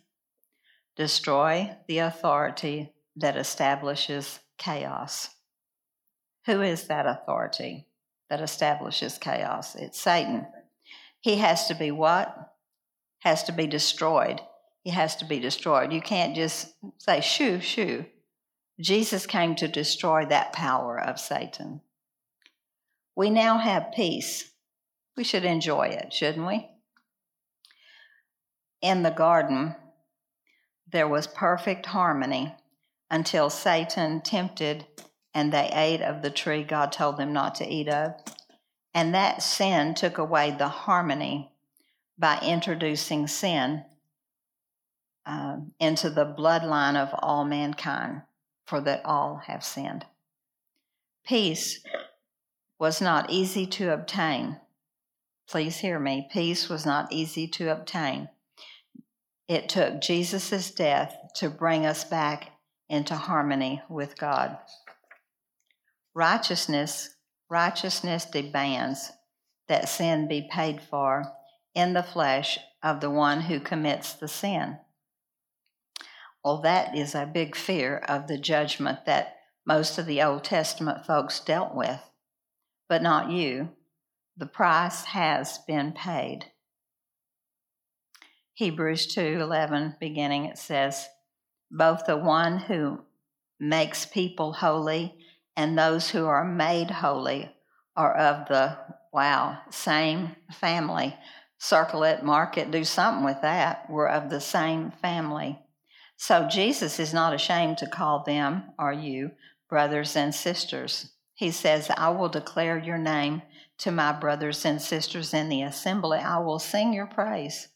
Destroy 0.95 1.75
the 1.89 2.01
authority 2.01 2.93
that 3.17 3.39
establishes 3.39 4.41
chaos. 4.59 5.31
Who 6.45 6.61
is 6.61 6.89
that 6.89 7.07
authority 7.07 7.87
that 8.29 8.43
establishes 8.43 9.17
chaos? 9.17 9.75
It's 9.75 9.99
Satan. 9.99 10.47
He 11.23 11.37
has 11.37 11.67
to 11.69 11.75
be 11.75 11.91
what? 11.91 12.37
Has 13.21 13.45
to 13.45 13.53
be 13.53 13.67
destroyed 13.67 14.43
he 14.83 14.91
has 14.91 15.17
to 15.17 15.25
be 15.25 15.39
destroyed. 15.39 15.93
You 15.93 16.01
can't 16.01 16.35
just 16.35 16.75
say, 16.99 17.21
shoo, 17.21 17.61
shoo. 17.61 18.05
Jesus 18.81 19.27
came 19.27 19.55
to 19.57 19.69
destroy 19.69 20.27
that 20.27 20.53
power 20.53 21.01
of 21.01 21.21
Satan. 21.21 21.81
We 23.15 23.31
now 23.31 23.59
have 23.59 23.93
peace. 23.95 24.51
We 25.17 25.25
should 25.25 25.45
enjoy 25.45 25.89
it, 25.89 26.13
shouldn't 26.13 26.47
we? 26.47 26.69
In 28.81 29.03
the 29.03 29.11
garden, 29.11 29.77
there 30.91 31.07
was 31.07 31.27
perfect 31.27 31.87
harmony 31.87 32.55
until 33.11 33.51
Satan 33.51 34.21
tempted 34.21 34.87
and 35.35 35.53
they 35.53 35.71
ate 35.73 36.03
of 36.03 36.23
the 36.23 36.31
tree 36.31 36.65
God 36.65 36.93
told 36.93 37.17
them 37.19 37.33
not 37.33 37.55
to 37.57 37.69
eat 37.69 37.89
of. 37.89 38.15
And 38.93 39.15
that 39.15 39.43
sin 39.43 39.95
took 39.95 40.19
away 40.19 40.51
the 40.51 40.69
harmony 40.69 41.53
by 42.19 42.41
introducing 42.43 43.27
sin 43.27 43.85
uh, 45.27 45.57
into 45.79 46.11
the 46.11 46.25
bloodline 46.25 46.97
of 46.97 47.11
all 47.19 47.45
mankind, 47.45 48.23
for 48.67 48.81
that 48.81 49.05
all 49.05 49.43
have 49.47 49.65
sinned. 49.65 50.07
Peace 51.25 51.83
was 52.79 53.01
not 53.01 53.31
easy 53.31 53.67
to 53.67 53.93
obtain. 53.93 54.59
Please 55.49 55.79
hear 55.79 56.01
me. 56.01 56.29
Peace 56.33 56.69
was 56.69 56.85
not 56.85 57.13
easy 57.13 57.47
to 57.47 57.71
obtain. 57.71 58.29
It 59.49 59.69
took 59.69 60.01
Jesus' 60.01 60.71
death 60.71 61.15
to 61.37 61.51
bring 61.51 61.85
us 61.87 62.05
back 62.05 62.53
into 62.89 63.15
harmony 63.15 63.83
with 63.89 64.19
God. 64.19 64.59
Righteousness, 66.15 67.17
righteousness 67.49 68.25
demands 68.25 69.13
that 69.69 69.89
sin 69.89 70.27
be 70.27 70.49
paid 70.51 70.81
for 70.81 71.25
in 71.75 71.93
the 71.93 72.03
flesh 72.03 72.59
of 72.83 73.01
the 73.01 73.11
one 73.11 73.43
who 73.43 73.61
commits 73.61 74.13
the 74.13 74.29
sin. 74.29 74.79
Well, 76.45 76.61
that 76.63 76.97
is 76.97 77.15
a 77.15 77.31
big 77.33 77.55
fear 77.55 77.99
of 78.09 78.27
the 78.27 78.39
judgment 78.39 79.07
that 79.07 79.37
most 79.67 79.99
of 79.99 80.07
the 80.07 80.23
Old 80.23 80.45
Testament 80.45 81.07
folks 81.07 81.39
dealt 81.39 81.75
with, 81.75 82.01
but 82.89 83.03
not 83.03 83.31
you. 83.31 83.71
The 84.37 84.47
price 84.47 85.05
has 85.05 85.59
been 85.67 85.93
paid. 85.93 86.47
Hebrews 88.55 89.07
2:11 89.15 89.99
beginning 89.99 90.47
it 90.47 90.59
says, 90.59 91.09
both 91.71 92.05
the 92.05 92.17
one 92.19 92.59
who 92.59 93.01
makes 93.59 94.05
people 94.05 94.53
holy 94.53 95.17
and 95.57 95.79
those 95.79 96.11
who 96.11 96.27
are 96.27 96.45
made 96.45 96.91
holy 96.91 97.51
are 97.97 98.15
of 98.15 98.49
the 98.49 98.77
wow, 99.13 99.59
same 99.71 100.37
family. 100.53 101.17
Circle 101.59 102.03
it, 102.05 102.25
mark 102.25 102.59
it, 102.59 102.71
do 102.71 102.85
something 102.85 103.25
with 103.25 103.41
that. 103.43 103.89
We're 103.89 104.09
of 104.09 104.29
the 104.29 104.41
same 104.41 104.91
family. 104.91 105.62
So 106.23 106.47
Jesus 106.47 107.01
is 107.01 107.13
not 107.13 107.35
ashamed 107.35 107.79
to 107.79 107.89
call 107.89 108.23
them, 108.23 108.63
or 108.79 108.93
you, 108.93 109.33
brothers 109.69 110.15
and 110.15 110.33
sisters. 110.33 111.11
He 111.35 111.51
says, 111.51 111.91
I 111.97 112.11
will 112.11 112.29
declare 112.29 112.79
your 112.79 112.97
name 112.97 113.43
to 113.79 113.91
my 113.91 114.13
brothers 114.13 114.65
and 114.65 114.81
sisters 114.81 115.35
in 115.35 115.49
the 115.49 115.63
assembly. 115.63 116.21
I 116.21 116.39
will 116.39 116.61
sing 116.61 116.93
your 116.93 117.09
praise. 117.09 117.71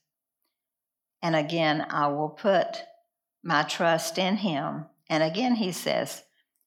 And 1.20 1.34
again, 1.34 1.88
I 1.90 2.06
will 2.06 2.28
put 2.28 2.84
my 3.42 3.64
trust 3.64 4.16
in 4.16 4.36
him. 4.36 4.86
And 5.10 5.24
again, 5.24 5.56
he 5.56 5.72
says, 5.72 6.22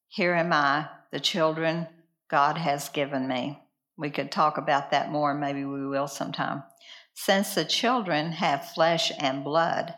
Here 0.09 0.33
am 0.33 0.51
I, 0.51 0.89
the 1.13 1.21
children 1.21 1.87
God 2.29 2.57
has 2.57 2.89
given 2.89 3.25
me. 3.25 3.57
We 3.95 4.09
could 4.09 4.33
talk 4.33 4.57
about 4.57 4.91
that 4.91 5.13
more, 5.13 5.33
maybe 5.33 5.63
we 5.63 5.87
will 5.87 6.09
sometime. 6.09 6.63
Since 7.13 7.55
the 7.55 7.63
children 7.63 8.33
have 8.33 8.71
flesh 8.71 9.13
and 9.17 9.45
blood, 9.45 9.95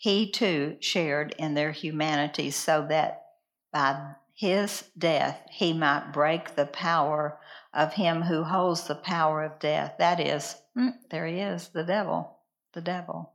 he 0.00 0.30
too 0.30 0.78
shared 0.80 1.34
in 1.36 1.52
their 1.52 1.72
humanity 1.72 2.50
so 2.50 2.86
that 2.88 3.22
by 3.70 4.14
his 4.32 4.84
death 4.96 5.42
he 5.50 5.74
might 5.74 6.10
break 6.10 6.56
the 6.56 6.64
power 6.64 7.38
of 7.74 7.92
him 7.92 8.22
who 8.22 8.42
holds 8.42 8.84
the 8.84 8.94
power 8.94 9.44
of 9.44 9.58
death. 9.58 9.96
That 9.98 10.18
is, 10.18 10.56
mm, 10.74 10.94
there 11.10 11.26
he 11.26 11.40
is, 11.40 11.68
the 11.68 11.84
devil, 11.84 12.38
the 12.72 12.80
devil. 12.80 13.34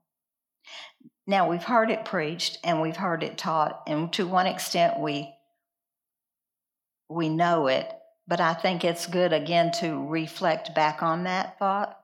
Now 1.28 1.48
we've 1.48 1.64
heard 1.64 1.92
it 1.92 2.04
preached 2.04 2.58
and 2.64 2.82
we've 2.82 2.98
heard 2.98 3.22
it 3.22 3.38
taught, 3.38 3.84
and 3.86 4.12
to 4.14 4.26
one 4.26 4.48
extent 4.48 5.00
we 5.00 5.36
we 7.08 7.30
know 7.30 7.68
it, 7.68 7.88
but 8.28 8.42
I 8.42 8.56
think 8.56 8.84
it's 8.84 9.06
good 9.06 9.34
again 9.34 9.72
to 9.82 10.04
reflect 10.08 10.74
back 10.74 11.04
on 11.04 11.26
that 11.26 11.60
thought 11.60 12.00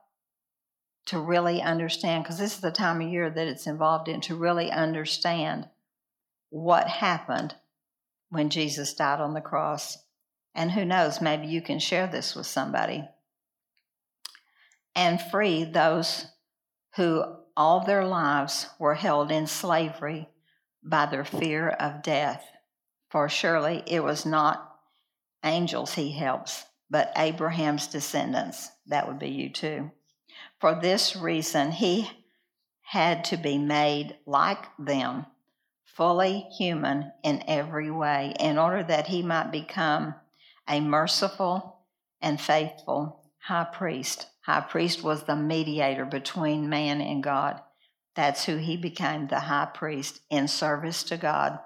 to 1.06 1.18
really 1.18 1.60
understand, 1.60 2.22
because 2.22 2.38
this 2.38 2.54
is 2.54 2.60
the 2.60 2.70
time 2.70 3.00
of 3.00 3.08
year 3.08 3.28
that 3.28 3.48
it's 3.48 3.66
involved 3.66 4.08
in, 4.08 4.20
to 4.22 4.36
really 4.36 4.70
understand 4.70 5.68
what 6.50 6.86
happened 6.86 7.54
when 8.30 8.50
Jesus 8.50 8.94
died 8.94 9.20
on 9.20 9.34
the 9.34 9.40
cross. 9.40 9.98
And 10.54 10.70
who 10.70 10.84
knows, 10.84 11.20
maybe 11.20 11.46
you 11.46 11.62
can 11.62 11.78
share 11.78 12.06
this 12.06 12.34
with 12.34 12.46
somebody. 12.46 13.04
And 14.94 15.20
free 15.20 15.64
those 15.64 16.26
who 16.96 17.24
all 17.56 17.84
their 17.84 18.06
lives 18.06 18.68
were 18.78 18.94
held 18.94 19.32
in 19.32 19.46
slavery 19.46 20.28
by 20.82 21.06
their 21.06 21.24
fear 21.24 21.68
of 21.68 22.02
death. 22.02 22.44
For 23.10 23.28
surely 23.28 23.82
it 23.86 24.04
was 24.04 24.26
not 24.26 24.68
angels 25.44 25.94
he 25.94 26.12
helps, 26.12 26.64
but 26.90 27.12
Abraham's 27.16 27.86
descendants. 27.86 28.70
That 28.86 29.08
would 29.08 29.18
be 29.18 29.30
you 29.30 29.50
too. 29.50 29.90
For 30.62 30.76
this 30.76 31.16
reason, 31.16 31.72
he 31.72 32.08
had 32.82 33.24
to 33.24 33.36
be 33.36 33.58
made 33.58 34.16
like 34.26 34.64
them, 34.78 35.26
fully 35.82 36.46
human 36.56 37.10
in 37.24 37.42
every 37.48 37.90
way, 37.90 38.36
in 38.38 38.58
order 38.58 38.84
that 38.84 39.08
he 39.08 39.24
might 39.24 39.50
become 39.50 40.14
a 40.68 40.78
merciful 40.78 41.80
and 42.20 42.40
faithful 42.40 43.24
high 43.40 43.66
priest. 43.72 44.28
High 44.42 44.60
priest 44.60 45.02
was 45.02 45.24
the 45.24 45.34
mediator 45.34 46.04
between 46.04 46.68
man 46.68 47.00
and 47.00 47.24
God. 47.24 47.60
That's 48.14 48.44
who 48.44 48.58
he 48.58 48.76
became, 48.76 49.26
the 49.26 49.40
high 49.40 49.68
priest 49.74 50.20
in 50.30 50.46
service 50.46 51.02
to 51.04 51.16
God, 51.16 51.58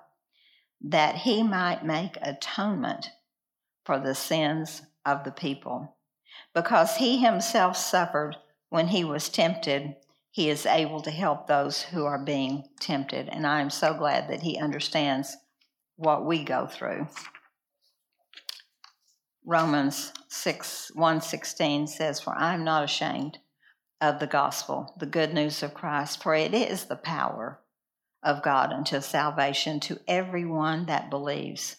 that 0.80 1.16
he 1.16 1.42
might 1.42 1.84
make 1.84 2.16
atonement 2.22 3.10
for 3.84 3.98
the 3.98 4.14
sins 4.14 4.80
of 5.04 5.24
the 5.24 5.32
people. 5.32 5.98
Because 6.54 6.96
he 6.96 7.18
himself 7.18 7.76
suffered 7.76 8.38
when 8.68 8.88
he 8.88 9.04
was 9.04 9.28
tempted, 9.28 9.96
he 10.30 10.50
is 10.50 10.66
able 10.66 11.00
to 11.00 11.10
help 11.10 11.46
those 11.46 11.82
who 11.82 12.04
are 12.04 12.22
being 12.22 12.64
tempted. 12.80 13.28
And 13.28 13.46
I 13.46 13.60
am 13.60 13.70
so 13.70 13.94
glad 13.94 14.28
that 14.28 14.42
he 14.42 14.58
understands 14.58 15.36
what 15.96 16.26
we 16.26 16.44
go 16.44 16.66
through. 16.66 17.08
Romans 19.44 20.12
6 20.28 20.90
116 20.94 21.86
says, 21.86 22.20
For 22.20 22.34
I 22.36 22.54
am 22.54 22.64
not 22.64 22.84
ashamed 22.84 23.38
of 24.00 24.18
the 24.18 24.26
gospel, 24.26 24.94
the 24.98 25.06
good 25.06 25.32
news 25.32 25.62
of 25.62 25.72
Christ, 25.72 26.22
for 26.22 26.34
it 26.34 26.52
is 26.52 26.84
the 26.84 26.96
power 26.96 27.60
of 28.22 28.42
God 28.42 28.72
unto 28.72 29.00
salvation 29.00 29.80
to 29.80 30.00
everyone 30.06 30.86
that 30.86 31.10
believes. 31.10 31.76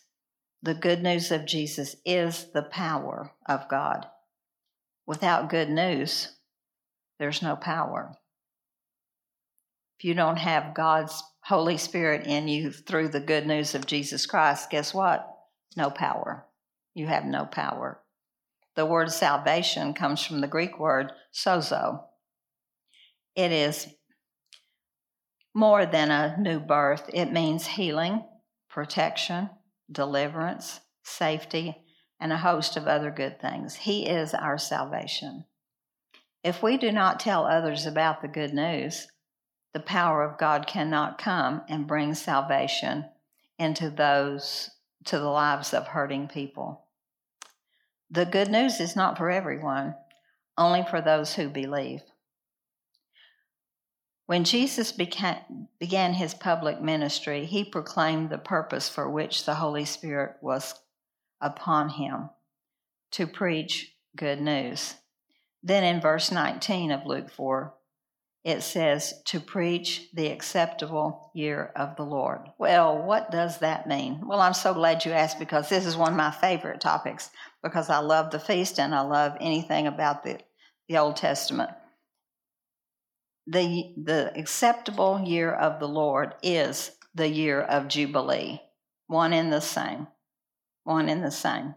The 0.63 0.73
good 0.73 1.03
news 1.03 1.31
of 1.31 1.45
Jesus 1.45 1.95
is 2.05 2.45
the 2.53 2.63
power 2.63 3.33
of 3.45 3.69
God. 3.69 4.07
Without 5.05 5.49
good 5.49 5.69
news, 5.69 6.36
there's 7.19 7.41
no 7.41 7.55
power. 7.55 8.15
If 9.97 10.05
you 10.05 10.13
don't 10.13 10.37
have 10.37 10.75
God's 10.75 11.23
Holy 11.41 11.77
Spirit 11.77 12.27
in 12.27 12.47
you 12.47 12.71
through 12.71 13.09
the 13.09 13.19
good 13.19 13.47
news 13.47 13.73
of 13.73 13.87
Jesus 13.87 14.25
Christ, 14.25 14.69
guess 14.69 14.93
what? 14.93 15.27
No 15.75 15.89
power. 15.89 16.45
You 16.93 17.07
have 17.07 17.25
no 17.25 17.45
power. 17.45 17.99
The 18.75 18.85
word 18.85 19.11
salvation 19.11 19.93
comes 19.93 20.23
from 20.23 20.41
the 20.41 20.47
Greek 20.47 20.77
word 20.79 21.11
sozo. 21.33 22.03
It 23.35 23.51
is 23.51 23.87
more 25.55 25.87
than 25.87 26.11
a 26.11 26.37
new 26.39 26.59
birth, 26.59 27.09
it 27.11 27.31
means 27.31 27.65
healing, 27.65 28.23
protection, 28.69 29.49
deliverance, 29.91 30.79
safety, 31.01 31.75
and 32.19 32.31
a 32.31 32.37
host 32.37 32.77
of 32.77 32.85
other 32.85 33.09
good 33.09 33.41
things. 33.41 33.75
He 33.75 34.05
is 34.05 34.35
our 34.35 34.59
salvation. 34.59 35.45
If 36.47 36.63
we 36.63 36.77
do 36.77 36.93
not 36.93 37.19
tell 37.19 37.45
others 37.45 37.85
about 37.85 38.21
the 38.21 38.29
good 38.29 38.53
news, 38.53 39.09
the 39.73 39.81
power 39.81 40.23
of 40.23 40.37
God 40.37 40.65
cannot 40.65 41.17
come 41.17 41.61
and 41.67 41.85
bring 41.85 42.13
salvation 42.13 43.03
into 43.59 43.89
those 43.89 44.69
to 45.07 45.19
the 45.19 45.27
lives 45.27 45.73
of 45.73 45.87
hurting 45.87 46.29
people. 46.29 46.85
The 48.09 48.23
good 48.23 48.47
news 48.49 48.79
is 48.79 48.95
not 48.95 49.17
for 49.17 49.29
everyone, 49.29 49.95
only 50.57 50.85
for 50.89 51.01
those 51.01 51.33
who 51.33 51.49
believe. 51.49 51.99
When 54.25 54.45
Jesus 54.45 54.93
began, 54.93 55.67
began 55.81 56.13
his 56.13 56.33
public 56.33 56.81
ministry, 56.81 57.43
he 57.45 57.65
proclaimed 57.65 58.29
the 58.29 58.37
purpose 58.37 58.87
for 58.87 59.09
which 59.09 59.43
the 59.43 59.55
Holy 59.55 59.83
Spirit 59.83 60.37
was 60.41 60.75
upon 61.41 61.89
him 61.89 62.29
to 63.11 63.27
preach 63.27 63.97
good 64.15 64.39
news. 64.39 64.95
Then 65.63 65.83
in 65.83 66.01
verse 66.01 66.31
19 66.31 66.91
of 66.91 67.05
Luke 67.05 67.29
4, 67.29 67.73
it 68.47 68.63
says, 68.63 69.13
to 69.25 69.41
preach 69.41 70.07
the 70.13 70.27
acceptable 70.27 71.31
year 71.33 71.73
of 71.75 71.97
the 71.97 72.03
Lord. 72.03 72.39
Well, 72.57 72.97
what 72.97 73.29
does 73.29 73.57
that 73.57 73.87
mean? 73.87 74.21
Well, 74.25 74.39
I'm 74.39 74.53
so 74.53 74.73
glad 74.73 75.03
you 75.03 75.11
asked 75.11 75.37
because 75.37 75.67
this 75.67 75.85
is 75.85 75.97
one 75.97 76.13
of 76.13 76.17
my 76.17 76.31
favorite 76.31 76.79
topics 76.79 77.29
because 77.61 77.89
I 77.89 77.99
love 77.99 78.31
the 78.31 78.39
feast 78.39 78.79
and 78.79 78.95
I 78.95 79.01
love 79.01 79.33
anything 79.41 79.85
about 79.85 80.23
the, 80.23 80.39
the 80.87 80.97
Old 80.97 81.17
Testament. 81.17 81.71
The, 83.47 83.93
the 84.01 84.31
acceptable 84.37 85.21
year 85.25 85.51
of 85.51 85.81
the 85.81 85.89
Lord 85.89 86.33
is 86.41 86.91
the 87.13 87.27
year 87.27 87.59
of 87.59 87.89
Jubilee, 87.89 88.61
one 89.07 89.33
in 89.33 89.49
the 89.49 89.59
same, 89.59 90.07
one 90.85 91.09
in 91.09 91.21
the 91.21 91.31
same. 91.31 91.75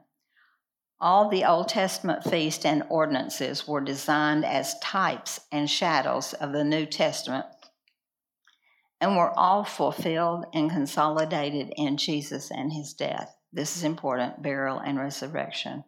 All 1.02 1.30
the 1.30 1.46
Old 1.46 1.68
Testament 1.68 2.24
feasts 2.24 2.66
and 2.66 2.82
ordinances 2.90 3.66
were 3.66 3.80
designed 3.80 4.44
as 4.44 4.78
types 4.80 5.40
and 5.50 5.70
shadows 5.70 6.34
of 6.34 6.52
the 6.52 6.64
New 6.64 6.84
Testament 6.84 7.46
and 9.00 9.16
were 9.16 9.32
all 9.38 9.64
fulfilled 9.64 10.44
and 10.52 10.70
consolidated 10.70 11.72
in 11.76 11.96
Jesus 11.96 12.50
and 12.50 12.70
his 12.70 12.92
death. 12.92 13.34
This 13.50 13.76
is 13.76 13.84
important 13.84 14.42
burial 14.42 14.78
and 14.78 14.98
resurrection. 14.98 15.84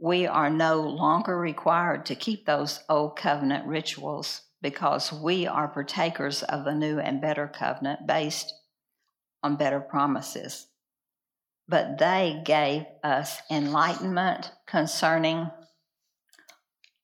We 0.00 0.26
are 0.26 0.50
no 0.50 0.80
longer 0.80 1.38
required 1.38 2.06
to 2.06 2.16
keep 2.16 2.44
those 2.44 2.80
old 2.88 3.16
covenant 3.16 3.66
rituals 3.66 4.42
because 4.60 5.12
we 5.12 5.46
are 5.46 5.68
partakers 5.68 6.42
of 6.42 6.64
the 6.64 6.74
new 6.74 6.98
and 6.98 7.20
better 7.20 7.46
covenant 7.46 8.06
based 8.06 8.52
on 9.44 9.56
better 9.56 9.80
promises 9.80 10.67
but 11.68 11.98
they 11.98 12.40
gave 12.44 12.84
us 13.04 13.40
enlightenment 13.50 14.52
concerning 14.66 15.50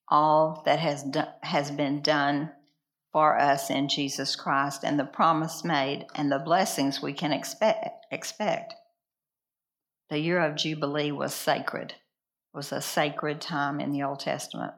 all 0.08 0.62
that 0.64 0.78
has, 0.78 1.02
do, 1.02 1.22
has 1.42 1.70
been 1.70 2.00
done 2.00 2.50
for 3.12 3.38
us 3.38 3.70
in 3.70 3.88
Jesus 3.88 4.36
Christ 4.36 4.82
and 4.82 4.98
the 4.98 5.04
promise 5.04 5.64
made 5.64 6.06
and 6.14 6.32
the 6.32 6.38
blessings 6.38 7.02
we 7.02 7.12
can 7.12 7.32
expect. 7.32 8.06
expect. 8.10 8.74
The 10.10 10.18
year 10.18 10.40
of 10.40 10.56
Jubilee 10.56 11.12
was 11.12 11.34
sacred, 11.34 11.94
was 12.52 12.72
a 12.72 12.80
sacred 12.80 13.40
time 13.40 13.80
in 13.80 13.92
the 13.92 14.02
Old 14.02 14.20
Testament 14.20 14.74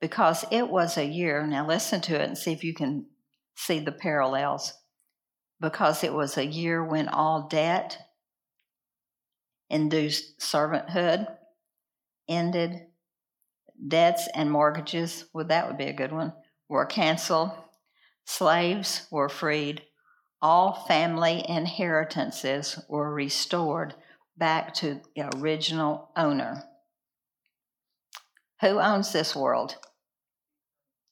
because 0.00 0.44
it 0.50 0.68
was 0.68 0.96
a 0.96 1.04
year. 1.04 1.46
Now, 1.46 1.66
listen 1.66 2.00
to 2.02 2.14
it 2.14 2.28
and 2.28 2.36
see 2.36 2.52
if 2.52 2.64
you 2.64 2.74
can 2.74 3.06
see 3.54 3.78
the 3.78 3.92
parallels. 3.92 4.74
Because 5.58 6.04
it 6.04 6.12
was 6.12 6.36
a 6.36 6.44
year 6.44 6.84
when 6.84 7.08
all 7.08 7.48
debt 7.48 7.98
induced 9.70 10.38
servanthood 10.38 11.26
ended, 12.28 12.86
debts 13.88 14.28
and 14.34 14.50
mortgages, 14.50 15.26
well, 15.32 15.46
that 15.46 15.68
would 15.68 15.78
be 15.78 15.84
a 15.84 15.92
good 15.92 16.12
one, 16.12 16.32
were 16.68 16.86
canceled, 16.86 17.50
slaves 18.24 19.06
were 19.10 19.28
freed, 19.28 19.82
all 20.42 20.84
family 20.86 21.44
inheritances 21.48 22.78
were 22.88 23.12
restored 23.12 23.94
back 24.36 24.74
to 24.74 25.00
the 25.14 25.36
original 25.36 26.10
owner. 26.16 26.64
Who 28.60 28.78
owns 28.80 29.12
this 29.12 29.34
world? 29.34 29.76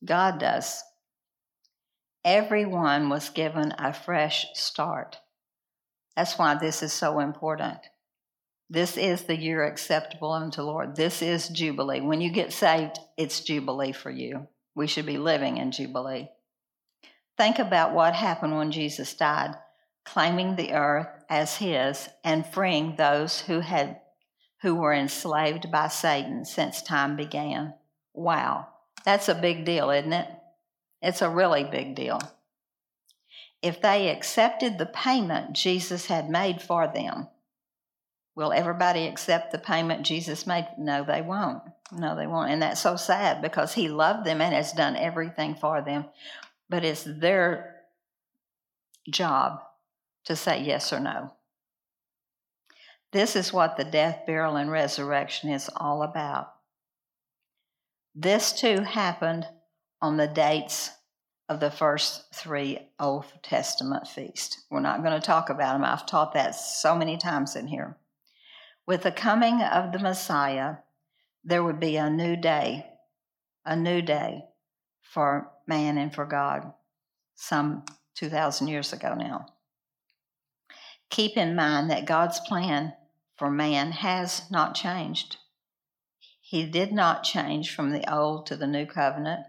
God 0.05 0.39
does. 0.39 0.83
Everyone 2.25 3.09
was 3.09 3.29
given 3.31 3.75
a 3.79 3.93
fresh 3.93 4.47
start. 4.55 5.19
That's 6.17 6.39
why 6.39 6.55
this 6.55 6.83
is 6.83 6.93
so 6.93 7.19
important. 7.19 7.79
This 8.71 8.97
is 8.97 9.23
the 9.23 9.37
year 9.37 9.65
acceptable 9.65 10.33
unto 10.33 10.63
Lord. 10.63 10.97
This 10.97 11.21
is 11.23 11.49
Jubilee. 11.49 12.01
When 12.01 12.21
you 12.21 12.31
get 12.31 12.53
saved, 12.53 12.99
it's 13.17 13.41
Jubilee 13.41 13.93
for 13.93 14.11
you. 14.11 14.49
We 14.75 14.87
should 14.87 15.07
be 15.07 15.19
living 15.19 15.59
in 15.59 15.71
Jubilee. 15.71 16.31
Think 17.37 17.59
about 17.59 17.95
what 17.95 18.15
happened 18.15 18.57
when 18.57 18.71
Jesus 18.71 19.13
died, 19.15 19.55
claiming 20.05 20.57
the 20.57 20.73
earth 20.73 21.09
as 21.29 21.57
his 21.57 22.09
and 22.23 22.47
freeing 22.47 22.97
those 22.97 23.41
who 23.41 23.61
had 23.61 24.01
who 24.63 24.75
were 24.75 24.95
enslaved 24.95 25.71
by 25.71 25.89
Satan 25.89 26.47
since 26.47 26.81
time 26.81 27.17
began. 27.17 27.75
Wow. 28.15 28.69
That's 29.05 29.29
a 29.29 29.35
big 29.35 29.67
deal, 29.67 29.91
isn't 29.91 30.13
it? 30.13 30.29
It's 31.03 31.21
a 31.21 31.29
really 31.29 31.65
big 31.65 31.95
deal. 31.95 32.19
If 33.61 33.83
they 33.83 34.09
accepted 34.09 34.79
the 34.79 34.87
payment 34.87 35.53
Jesus 35.53 36.07
had 36.07 36.31
made 36.31 36.63
for 36.63 36.87
them, 36.87 37.29
will 38.35 38.53
everybody 38.53 39.07
accept 39.07 39.53
the 39.53 39.59
payment 39.59 40.07
Jesus 40.07 40.47
made? 40.47 40.69
No, 40.79 41.05
they 41.05 41.23
won't. 41.23 41.63
No, 41.93 42.17
they 42.17 42.27
won't. 42.27 42.51
And 42.51 42.63
that's 42.63 42.81
so 42.81 42.97
sad 42.97 43.43
because 43.43 43.75
He 43.75 43.89
loved 43.89 44.27
them 44.27 44.41
and 44.41 44.55
has 44.55 44.73
done 44.73 44.97
everything 44.97 45.55
for 45.55 45.83
them. 45.83 46.07
But 46.69 46.85
it's 46.85 47.05
their 47.05 47.83
job 49.11 49.61
to 50.25 50.35
say 50.35 50.63
yes 50.63 50.93
or 50.93 51.01
no. 51.01 51.33
This 53.13 53.37
is 53.37 53.53
what 53.53 53.77
the 53.77 53.85
death, 53.85 54.23
burial, 54.27 54.57
and 54.57 54.71
resurrection 54.71 55.51
is 55.51 55.71
all 55.77 56.03
about. 56.03 56.53
This 58.15 58.53
too 58.53 58.81
happened 58.81 59.47
on 60.03 60.17
the 60.17 60.27
dates 60.27 60.91
of 61.49 61.61
the 61.61 61.71
first 61.71 62.35
three 62.35 62.79
Old 62.99 63.27
Testament 63.43 64.09
feasts. 64.09 64.65
We're 64.71 64.81
not 64.81 65.03
going 65.03 65.21
to 65.21 65.25
talk 65.25 65.51
about 65.51 65.75
them. 65.75 65.85
I've 65.85 66.07
taught 66.07 66.35
that 66.35 66.55
so 66.55 66.97
many 66.97 67.17
times 67.17 67.55
in 67.55 67.69
here. 67.69 67.97
With 68.87 69.03
the 69.03 69.13
coming 69.13 69.63
of 69.63 69.93
the 69.93 69.99
Messiah, 69.99 70.77
there 71.43 71.65
would 71.65 71.81
be 71.81 71.97
a 71.97 72.11
new 72.11 72.37
day, 72.37 72.87
a 73.65 73.75
new 73.75 74.03
day 74.03 74.45
for 75.01 75.51
man 75.67 75.97
and 75.97 76.15
for 76.15 76.27
God, 76.27 76.73
some 77.35 77.85
2,000 78.17 78.69
years 78.69 78.93
ago 78.93 79.15
now. 79.15 79.47
Keep 81.09 81.37
in 81.37 81.55
mind 81.55 81.91
that 81.91 82.07
God's 82.07 82.41
plan 82.41 82.93
for 83.37 83.51
man 83.51 83.93
has 83.93 84.51
not 84.51 84.75
changed. 84.75 85.39
He 86.41 86.67
did 86.67 86.93
not 86.93 87.25
change 87.25 87.75
from 87.75 87.91
the 87.91 88.13
old 88.13 88.47
to 88.47 88.57
the 88.57 88.67
new 88.67 88.85
covenant. 88.85 89.47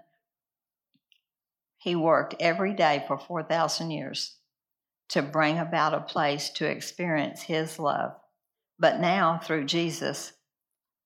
He 1.78 1.96
worked 1.96 2.36
every 2.40 2.74
day 2.74 3.04
for 3.06 3.18
4,000 3.18 3.92
years 3.92 4.38
to 5.10 5.22
bring 5.22 5.60
about 5.60 5.94
a 5.94 6.00
place 6.00 6.50
to 6.52 6.66
experience 6.66 7.44
His 7.44 7.78
love. 7.78 8.16
But 8.78 9.00
now, 9.00 9.38
through 9.38 9.66
Jesus, 9.66 10.34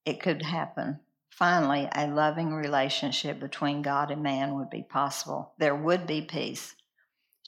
it 0.05 0.21
could 0.21 0.41
happen. 0.41 0.99
Finally, 1.29 1.87
a 1.93 2.07
loving 2.07 2.53
relationship 2.53 3.39
between 3.39 3.81
God 3.81 4.11
and 4.11 4.23
man 4.23 4.55
would 4.55 4.69
be 4.69 4.83
possible. 4.83 5.53
There 5.57 5.75
would 5.75 6.05
be 6.05 6.21
peace. 6.21 6.75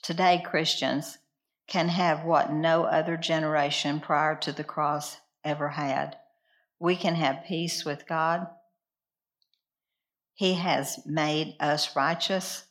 Today, 0.01 0.41
Christians 0.45 1.17
can 1.67 1.89
have 1.89 2.23
what 2.23 2.51
no 2.51 2.83
other 2.83 3.17
generation 3.17 3.99
prior 3.99 4.35
to 4.35 4.51
the 4.51 4.63
cross 4.63 5.17
ever 5.43 5.69
had. 5.69 6.17
We 6.79 6.95
can 6.95 7.15
have 7.15 7.45
peace 7.45 7.83
with 7.85 8.07
God. 8.07 8.47
He 10.33 10.53
has 10.55 10.99
made 11.05 11.55
us 11.59 11.95
righteous. 11.95 12.65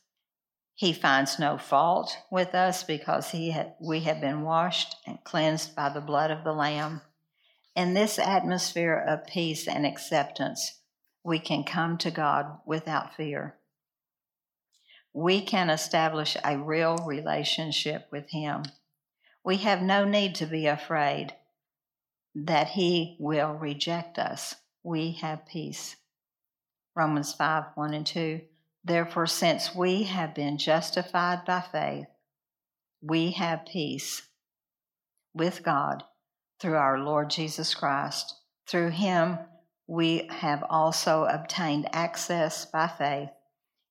He 0.75 0.93
finds 0.93 1.39
no 1.39 1.57
fault 1.57 2.17
with 2.31 2.55
us 2.55 2.83
because 2.83 3.31
he 3.31 3.51
ha- 3.51 3.73
we 3.79 4.01
have 4.01 4.19
been 4.19 4.41
washed 4.41 4.95
and 5.05 5.23
cleansed 5.23 5.75
by 5.75 5.89
the 5.89 6.01
blood 6.01 6.31
of 6.31 6.43
the 6.43 6.53
Lamb. 6.53 7.01
In 7.75 7.93
this 7.93 8.19
atmosphere 8.19 8.95
of 8.95 9.27
peace 9.27 9.65
and 9.65 9.85
acceptance, 9.85 10.79
we 11.23 11.39
can 11.39 11.63
come 11.63 11.97
to 11.99 12.11
God 12.11 12.59
without 12.65 13.15
fear. 13.15 13.55
We 15.13 15.41
can 15.41 15.69
establish 15.69 16.35
a 16.43 16.57
real 16.57 16.97
relationship 16.97 18.07
with 18.11 18.29
Him. 18.31 18.63
We 19.43 19.57
have 19.57 19.81
no 19.81 20.03
need 20.03 20.35
to 20.35 20.45
be 20.45 20.67
afraid 20.67 21.33
that 22.35 22.69
He 22.69 23.15
will 23.19 23.53
reject 23.53 24.19
us. 24.19 24.55
We 24.83 25.13
have 25.21 25.45
peace. 25.45 25.95
Romans 26.93 27.33
5 27.33 27.65
1 27.75 27.93
and 27.93 28.05
2. 28.05 28.41
Therefore, 28.83 29.27
since 29.27 29.73
we 29.73 30.03
have 30.03 30.35
been 30.35 30.57
justified 30.57 31.45
by 31.45 31.61
faith, 31.61 32.07
we 33.01 33.31
have 33.31 33.65
peace 33.65 34.23
with 35.33 35.63
God 35.63 36.03
through 36.61 36.75
our 36.75 36.99
Lord 36.99 37.31
Jesus 37.31 37.73
Christ. 37.73 38.35
Through 38.67 38.91
him, 38.91 39.39
we 39.87 40.27
have 40.29 40.63
also 40.69 41.25
obtained 41.25 41.89
access 41.91 42.65
by 42.65 42.87
faith 42.87 43.29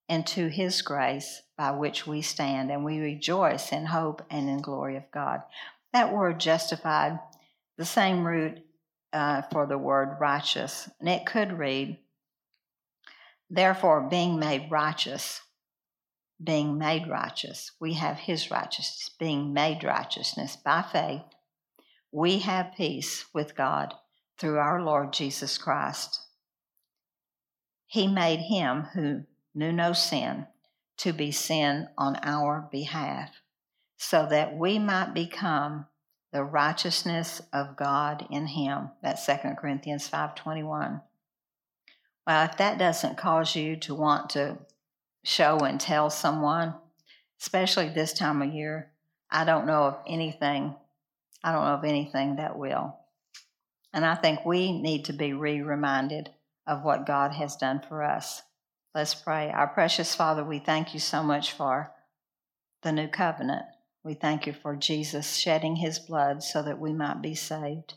into 0.07 0.47
his 0.47 0.81
grace 0.81 1.41
by 1.57 1.71
which 1.71 2.07
we 2.07 2.21
stand, 2.21 2.71
and 2.71 2.83
we 2.83 2.99
rejoice 2.99 3.71
in 3.71 3.85
hope 3.85 4.25
and 4.31 4.49
in 4.49 4.61
glory 4.61 4.95
of 4.95 5.11
God. 5.13 5.41
That 5.93 6.13
word 6.13 6.39
justified, 6.39 7.19
the 7.77 7.85
same 7.85 8.25
root 8.25 8.59
uh, 9.13 9.41
for 9.51 9.67
the 9.67 9.77
word 9.77 10.17
righteous, 10.19 10.89
and 10.99 11.09
it 11.09 11.25
could 11.25 11.59
read, 11.59 11.97
therefore, 13.49 14.01
being 14.09 14.39
made 14.39 14.71
righteous, 14.71 15.41
being 16.41 16.77
made 16.77 17.07
righteous, 17.07 17.71
we 17.79 17.93
have 17.93 18.17
his 18.17 18.49
righteousness, 18.49 19.11
being 19.19 19.53
made 19.53 19.83
righteousness 19.83 20.55
by 20.55 20.81
faith 20.81 21.21
we 22.11 22.39
have 22.39 22.75
peace 22.75 23.25
with 23.33 23.55
God 23.55 23.93
through 24.37 24.57
our 24.57 24.81
Lord 24.81 25.13
Jesus 25.13 25.57
Christ. 25.57 26.19
He 27.87 28.07
made 28.07 28.39
him 28.39 28.83
who 28.93 29.23
knew 29.53 29.71
no 29.71 29.93
sin 29.93 30.47
to 30.97 31.13
be 31.13 31.31
sin 31.31 31.87
on 31.97 32.17
our 32.23 32.67
behalf, 32.71 33.41
so 33.97 34.27
that 34.29 34.55
we 34.55 34.79
might 34.79 35.13
become 35.13 35.87
the 36.31 36.43
righteousness 36.43 37.41
of 37.51 37.75
God 37.75 38.25
in 38.29 38.47
him. 38.47 38.91
That's 39.01 39.25
2 39.25 39.57
Corinthians 39.57 40.07
5:21. 40.07 41.01
Well, 42.25 42.45
if 42.45 42.57
that 42.57 42.77
doesn't 42.77 43.17
cause 43.17 43.55
you 43.55 43.75
to 43.77 43.95
want 43.95 44.29
to 44.31 44.59
show 45.23 45.59
and 45.59 45.79
tell 45.79 46.09
someone, 46.09 46.75
especially 47.39 47.89
this 47.89 48.13
time 48.13 48.41
of 48.41 48.53
year, 48.53 48.93
I 49.29 49.43
don't 49.43 49.65
know 49.65 49.83
of 49.83 50.03
anything 50.07 50.75
I 51.43 51.51
don't 51.51 51.65
know 51.65 51.73
of 51.73 51.83
anything 51.83 52.35
that 52.35 52.57
will. 52.57 52.97
And 53.93 54.05
I 54.05 54.15
think 54.15 54.45
we 54.45 54.71
need 54.71 55.05
to 55.05 55.13
be 55.13 55.33
re 55.33 55.61
reminded 55.61 56.29
of 56.67 56.83
what 56.83 57.05
God 57.05 57.33
has 57.33 57.55
done 57.55 57.81
for 57.87 58.03
us. 58.03 58.41
Let's 58.93 59.15
pray. 59.15 59.49
Our 59.49 59.67
precious 59.67 60.15
Father, 60.15 60.43
we 60.43 60.59
thank 60.59 60.93
you 60.93 60.99
so 60.99 61.23
much 61.23 61.51
for 61.53 61.91
the 62.83 62.91
new 62.91 63.07
covenant. 63.07 63.65
We 64.03 64.13
thank 64.15 64.47
you 64.47 64.53
for 64.53 64.75
Jesus 64.75 65.35
shedding 65.35 65.77
his 65.77 65.99
blood 65.99 66.43
so 66.43 66.61
that 66.63 66.79
we 66.79 66.93
might 66.93 67.21
be 67.21 67.35
saved. 67.35 67.95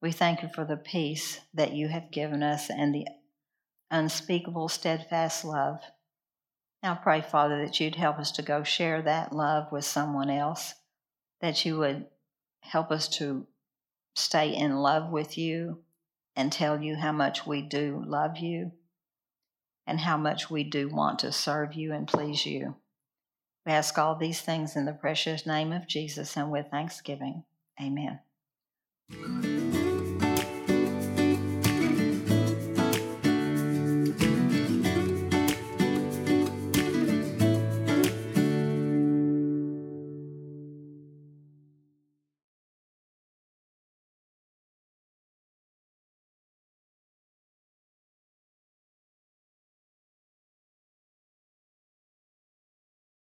We 0.00 0.12
thank 0.12 0.42
you 0.42 0.48
for 0.54 0.64
the 0.64 0.76
peace 0.76 1.40
that 1.54 1.72
you 1.72 1.88
have 1.88 2.12
given 2.12 2.42
us 2.42 2.70
and 2.70 2.94
the 2.94 3.06
unspeakable, 3.90 4.68
steadfast 4.68 5.44
love. 5.44 5.80
Now 6.82 6.94
pray, 6.94 7.20
Father, 7.20 7.64
that 7.64 7.80
you'd 7.80 7.96
help 7.96 8.18
us 8.18 8.30
to 8.32 8.42
go 8.42 8.62
share 8.62 9.02
that 9.02 9.32
love 9.32 9.72
with 9.72 9.84
someone 9.84 10.30
else, 10.30 10.74
that 11.40 11.64
you 11.64 11.78
would 11.78 12.06
help 12.60 12.90
us 12.90 13.08
to 13.08 13.46
stay 14.14 14.54
in 14.54 14.76
love 14.76 15.10
with 15.10 15.38
you 15.38 15.78
and 16.36 16.52
tell 16.52 16.82
you 16.82 16.96
how 16.96 17.12
much 17.12 17.46
we 17.46 17.62
do 17.62 18.02
love 18.06 18.38
you 18.38 18.72
and 19.86 20.00
how 20.00 20.16
much 20.16 20.50
we 20.50 20.64
do 20.64 20.88
want 20.88 21.20
to 21.20 21.32
serve 21.32 21.74
you 21.74 21.92
and 21.92 22.06
please 22.06 22.44
you. 22.44 22.76
We 23.64 23.72
ask 23.72 23.98
all 23.98 24.16
these 24.16 24.40
things 24.40 24.76
in 24.76 24.84
the 24.84 24.92
precious 24.92 25.46
name 25.46 25.72
of 25.72 25.86
Jesus 25.86 26.36
and 26.36 26.50
with 26.50 26.66
thanksgiving. 26.70 27.44
Amen. 27.80 28.20